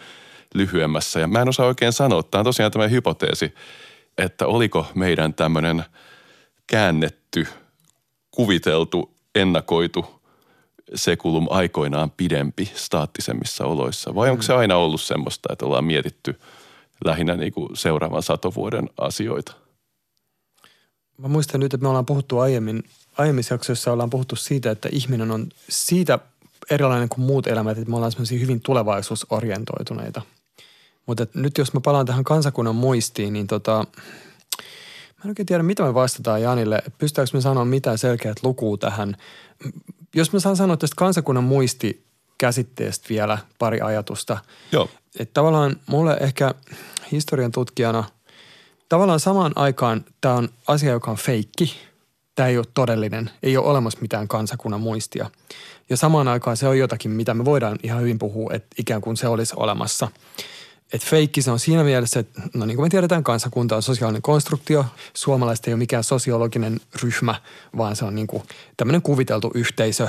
lyhyemmässä. 0.53 1.19
Ja 1.19 1.27
mä 1.27 1.41
en 1.41 1.49
osaa 1.49 1.67
oikein 1.67 1.93
sanoa, 1.93 2.23
tämä 2.23 2.39
on 2.39 2.45
tosiaan 2.45 2.71
tämä 2.71 2.87
hypoteesi, 2.87 3.53
että 4.17 4.47
oliko 4.47 4.87
meidän 4.95 5.33
tämmöinen 5.33 5.83
käännetty, 6.67 7.47
kuviteltu, 8.31 9.15
ennakoitu 9.35 10.21
sekulum 10.95 11.47
aikoinaan 11.49 12.11
pidempi 12.11 12.71
staattisemmissa 12.75 13.65
oloissa? 13.65 14.15
Vai 14.15 14.29
onko 14.29 14.43
se 14.43 14.53
mm. 14.53 14.59
aina 14.59 14.75
ollut 14.75 15.01
semmoista, 15.01 15.53
että 15.53 15.65
ollaan 15.65 15.85
mietitty– 15.85 16.39
lähinnä 17.05 17.35
niin 17.35 17.53
kuin 17.53 17.77
seuraavan 17.77 18.23
satovuoden 18.23 18.89
asioita. 18.97 19.53
Mä 21.17 21.27
muistan 21.27 21.59
nyt, 21.59 21.73
että 21.73 21.83
me 21.83 21.87
ollaan 21.87 22.05
puhuttu 22.05 22.39
aiemmin, 22.39 22.83
aiemmissa 23.17 23.53
jaksoissa 23.53 23.91
ollaan 23.91 24.09
puhuttu 24.09 24.35
siitä, 24.35 24.71
että 24.71 24.89
ihminen 24.91 25.31
on 25.31 25.49
siitä 25.69 26.19
erilainen 26.69 27.09
kuin 27.09 27.25
muut 27.25 27.47
elämät, 27.47 27.77
että 27.77 27.89
me 27.89 27.95
ollaan 27.95 28.11
semmoisia 28.11 28.39
hyvin 28.39 28.61
tulevaisuusorientoituneita. 28.61 30.21
Mutta 31.05 31.27
nyt 31.33 31.57
jos 31.57 31.73
mä 31.73 31.81
palaan 31.81 32.05
tähän 32.05 32.23
kansakunnan 32.23 32.75
muistiin, 32.75 33.33
niin 33.33 33.47
tota, 33.47 33.85
mä 35.17 35.25
en 35.25 35.31
oikein 35.31 35.45
tiedä, 35.45 35.63
mitä 35.63 35.83
me 35.83 35.93
vastataan 35.93 36.41
Janille. 36.41 36.81
Pystytäänkö 36.97 37.37
me 37.37 37.41
sanoa 37.41 37.65
mitään 37.65 37.97
selkeät 37.97 38.37
lukua 38.43 38.77
tähän? 38.77 39.17
Jos 40.15 40.33
mä 40.33 40.39
saan 40.39 40.55
sanoa 40.55 40.77
tästä 40.77 40.95
kansakunnan 40.97 41.43
muisti 41.43 42.03
käsitteestä 42.37 43.09
vielä 43.09 43.37
pari 43.59 43.81
ajatusta. 43.81 44.37
Joo. 44.71 44.89
Että 45.19 45.33
tavallaan 45.33 45.75
mulle 45.87 46.17
ehkä 46.19 46.53
historian 47.11 47.51
tutkijana, 47.51 48.03
tavallaan 48.89 49.19
samaan 49.19 49.51
aikaan 49.55 50.05
tämä 50.21 50.35
on 50.35 50.49
asia, 50.67 50.91
joka 50.91 51.11
on 51.11 51.17
feikki. 51.17 51.75
Tämä 52.35 52.47
ei 52.47 52.57
ole 52.57 52.65
todellinen, 52.73 53.29
ei 53.43 53.57
ole 53.57 53.67
olemassa 53.67 53.99
mitään 54.01 54.27
kansakunnan 54.27 54.81
muistia. 54.81 55.29
Ja 55.89 55.97
samaan 55.97 56.27
aikaan 56.27 56.57
se 56.57 56.67
on 56.67 56.77
jotakin, 56.77 57.11
mitä 57.11 57.33
me 57.33 57.45
voidaan 57.45 57.79
ihan 57.83 58.01
hyvin 58.01 58.19
puhua, 58.19 58.53
että 58.53 58.75
ikään 58.77 59.01
kuin 59.01 59.17
se 59.17 59.27
olisi 59.27 59.53
olemassa– 59.57 60.07
että 60.93 61.07
feikki 61.07 61.41
se 61.41 61.51
on 61.51 61.59
siinä 61.59 61.83
mielessä, 61.83 62.19
että 62.19 62.41
no 62.53 62.65
niin 62.65 62.75
kuin 62.75 62.85
me 62.85 62.89
tiedetään, 62.89 63.23
kansakunta 63.23 63.75
on 63.75 63.83
sosiaalinen 63.83 64.21
konstruktio. 64.21 64.85
Suomalaiset 65.13 65.67
ei 65.67 65.73
ole 65.73 65.79
mikään 65.79 66.03
sosiologinen 66.03 66.81
ryhmä, 67.03 67.35
vaan 67.77 67.95
se 67.95 68.05
on 68.05 68.15
niin 68.15 68.27
kuin 68.27 68.43
tämmöinen 68.77 69.01
kuviteltu 69.01 69.51
yhteisö. 69.53 70.07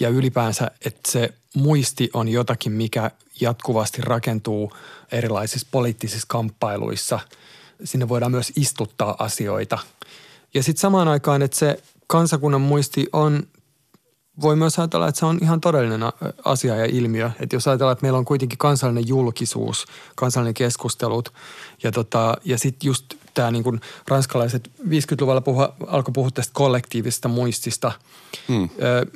Ja 0.00 0.08
ylipäänsä, 0.08 0.70
että 0.84 1.10
se 1.10 1.34
muisti 1.54 2.10
on 2.12 2.28
jotakin, 2.28 2.72
mikä 2.72 3.10
jatkuvasti 3.40 4.02
rakentuu 4.02 4.72
erilaisissa 5.12 5.68
poliittisissa 5.70 6.26
kamppailuissa. 6.28 7.18
Sinne 7.84 8.08
voidaan 8.08 8.32
myös 8.32 8.52
istuttaa 8.56 9.16
asioita. 9.18 9.78
Ja 10.54 10.62
sitten 10.62 10.80
samaan 10.80 11.08
aikaan, 11.08 11.42
että 11.42 11.58
se 11.58 11.82
kansakunnan 12.06 12.60
muisti 12.60 13.06
on 13.12 13.42
voi 14.40 14.56
myös 14.56 14.78
ajatella, 14.78 15.08
että 15.08 15.18
se 15.18 15.26
on 15.26 15.38
ihan 15.42 15.60
todellinen 15.60 16.00
asia 16.44 16.76
ja 16.76 16.84
ilmiö. 16.84 17.30
Että 17.40 17.56
jos 17.56 17.68
ajatellaan, 17.68 17.92
että 17.92 18.04
meillä 18.04 18.18
on 18.18 18.24
kuitenkin 18.24 18.58
kansallinen 18.58 19.08
julkisuus, 19.08 19.86
kansallinen 20.14 20.54
keskustelut 20.54 21.32
ja, 21.82 21.92
tota, 21.92 22.36
ja 22.44 22.58
sitten 22.58 22.86
just 22.86 23.04
tämä 23.34 23.50
niin 23.50 23.64
kuin 23.64 23.80
ranskalaiset 24.08 24.70
50-luvulla 24.88 25.40
puhua, 25.40 25.74
alkoi 25.86 26.12
puhua 26.12 26.30
tästä 26.30 26.54
kollektiivisesta 26.54 27.28
muistista, 27.28 27.92
hmm. 28.48 28.68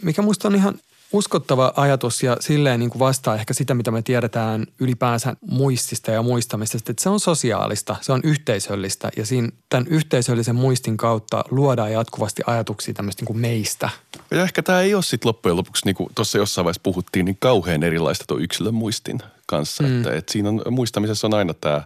mikä 0.02 0.22
musta 0.22 0.48
on 0.48 0.54
ihan 0.54 0.78
uskottava 1.12 1.72
ajatus 1.76 2.22
ja 2.22 2.36
silleen 2.40 2.80
niin 2.80 2.90
kuin 2.90 3.00
vastaa 3.00 3.34
ehkä 3.34 3.54
sitä, 3.54 3.74
mitä 3.74 3.90
me 3.90 4.02
tiedetään 4.02 4.66
ylipäänsä 4.80 5.36
muistista 5.40 6.10
ja 6.10 6.22
muistamisesta, 6.22 6.92
että 6.92 7.02
se 7.02 7.08
on 7.08 7.20
sosiaalista, 7.20 7.96
se 8.00 8.12
on 8.12 8.20
yhteisöllistä 8.24 9.10
ja 9.16 9.26
siinä 9.26 9.48
tämän 9.68 9.86
yhteisöllisen 9.86 10.56
muistin 10.56 10.96
kautta 10.96 11.44
luodaan 11.50 11.92
jatkuvasti 11.92 12.42
ajatuksia 12.46 12.94
tämmöistä 12.94 13.22
niin 13.22 13.26
kuin 13.26 13.38
meistä. 13.38 13.90
Ja 14.30 14.42
ehkä 14.42 14.62
tämä 14.62 14.80
ei 14.80 14.94
ole 14.94 15.02
sitten 15.02 15.28
loppujen 15.28 15.56
lopuksi, 15.56 15.84
niin 15.84 15.94
kuin 15.94 16.10
tuossa 16.14 16.38
jossain 16.38 16.64
vaiheessa 16.64 16.82
puhuttiin, 16.82 17.24
niin 17.24 17.36
kauhean 17.40 17.82
erilaista 17.82 18.24
tuo 18.28 18.38
yksilön 18.38 18.74
muistin 18.74 19.20
kanssa. 19.46 19.82
Mm. 19.82 19.96
Että, 19.96 20.12
että 20.12 20.32
siinä 20.32 20.48
on, 20.48 20.62
muistamisessa 20.70 21.26
on 21.26 21.34
aina 21.34 21.54
tämä 21.54 21.82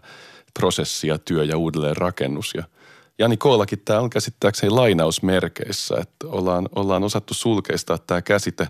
prosessi 0.55 1.09
ja 1.09 1.19
työ 1.19 1.45
ja 1.45 1.57
uudelleen 1.57 1.97
rakennus 1.97 2.55
ja– 2.55 2.65
Jani 3.19 3.37
Koolakin 3.37 3.83
tämä 3.85 4.01
on 4.01 4.11
käsittääkseni 4.11 4.71
lainausmerkeissä, 4.71 5.95
että 6.01 6.27
ollaan, 6.27 6.69
ollaan 6.75 7.05
osattu 7.05 7.35
sulkeistaa 7.35 7.99
tämä 7.99 8.23
käsite. 8.23 8.69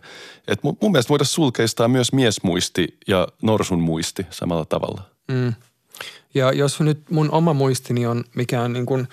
Et 0.49 0.63
mun, 0.63 0.77
mun 0.83 0.93
mielestä 0.93 1.11
voidaan 1.11 1.27
sulkeistaa 1.27 1.89
myös 1.89 2.13
miesmuisti 2.13 2.99
ja 3.09 3.29
norsun 3.43 3.81
muisti 3.81 4.27
samalla 4.31 4.65
tavalla. 4.65 5.03
Mm. 5.29 5.55
Ja 6.35 6.53
jos 6.53 6.81
nyt 6.81 7.11
mun 7.11 7.31
oma 7.31 7.53
muistini 7.53 8.07
on 8.07 8.25
mikään 8.35 8.73
niin 8.73 8.87
kuin, 8.87 9.09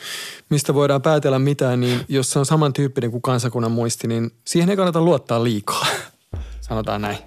mistä 0.49 0.73
voidaan 0.73 1.01
päätellä 1.01 1.39
mitään, 1.39 1.79
niin 1.79 1.99
jos 2.07 2.29
se 2.29 2.39
on 2.39 2.45
samantyyppinen 2.45 3.11
kuin 3.11 3.21
kansakunnan 3.21 3.71
muisti, 3.71 4.07
niin 4.07 4.31
siihen 4.47 4.69
ei 4.69 4.75
kannata 4.75 5.01
luottaa 5.01 5.43
liikaa. 5.43 5.85
Sanotaan 6.67 7.01
näin. 7.01 7.17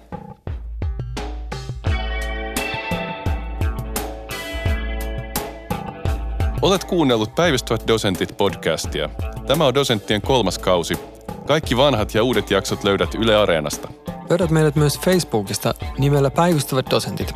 Olet 6.63 6.83
kuunnellut 6.83 7.35
Päivystävät 7.35 7.87
dosentit 7.87 8.37
podcastia. 8.37 9.09
Tämä 9.47 9.65
on 9.65 9.73
dosenttien 9.73 10.21
kolmas 10.21 10.59
kausi. 10.59 10.99
Kaikki 11.47 11.77
vanhat 11.77 12.13
ja 12.13 12.23
uudet 12.23 12.51
jaksot 12.51 12.83
löydät 12.83 13.15
Yle 13.15 13.35
Areenasta. 13.35 13.87
Löydät 14.29 14.51
meidät 14.51 14.75
myös 14.75 14.99
Facebookista 14.99 15.73
nimellä 15.97 16.31
Päivystävät 16.31 16.85
dosentit. 16.89 17.33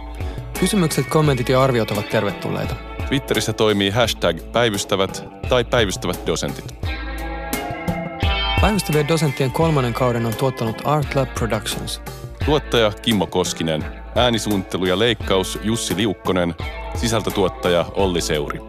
Kysymykset, 0.60 1.08
kommentit 1.10 1.50
ja 1.50 1.64
arviot 1.64 1.92
ovat 1.92 2.10
tervetulleita. 2.10 2.76
Twitterissä 3.08 3.54
toimii 3.54 3.90
hashtag 3.90 4.38
päivystävät 4.52 5.26
tai 5.50 5.64
päivystävät 5.64 6.28
dosentit. 6.28 6.76
Päivystävien 8.62 9.08
dosenttien 9.08 9.52
kolmannen 9.52 9.94
kauden 9.94 10.26
on 10.26 10.36
tuottanut 10.36 10.82
Art 10.86 11.16
Lab 11.16 11.34
Productions. 11.34 12.02
Tuottaja 12.46 12.92
Kimmo 13.02 13.28
Koskinen, 13.28 13.86
äänisuunnittelu 14.16 14.86
ja 14.86 15.00
leikkaus 15.00 15.60
Jussi 15.64 15.98
Liukkonen, 15.98 16.56
sisältötuottaja 16.96 17.86
Olli 17.96 18.22
Seuri. 18.22 18.62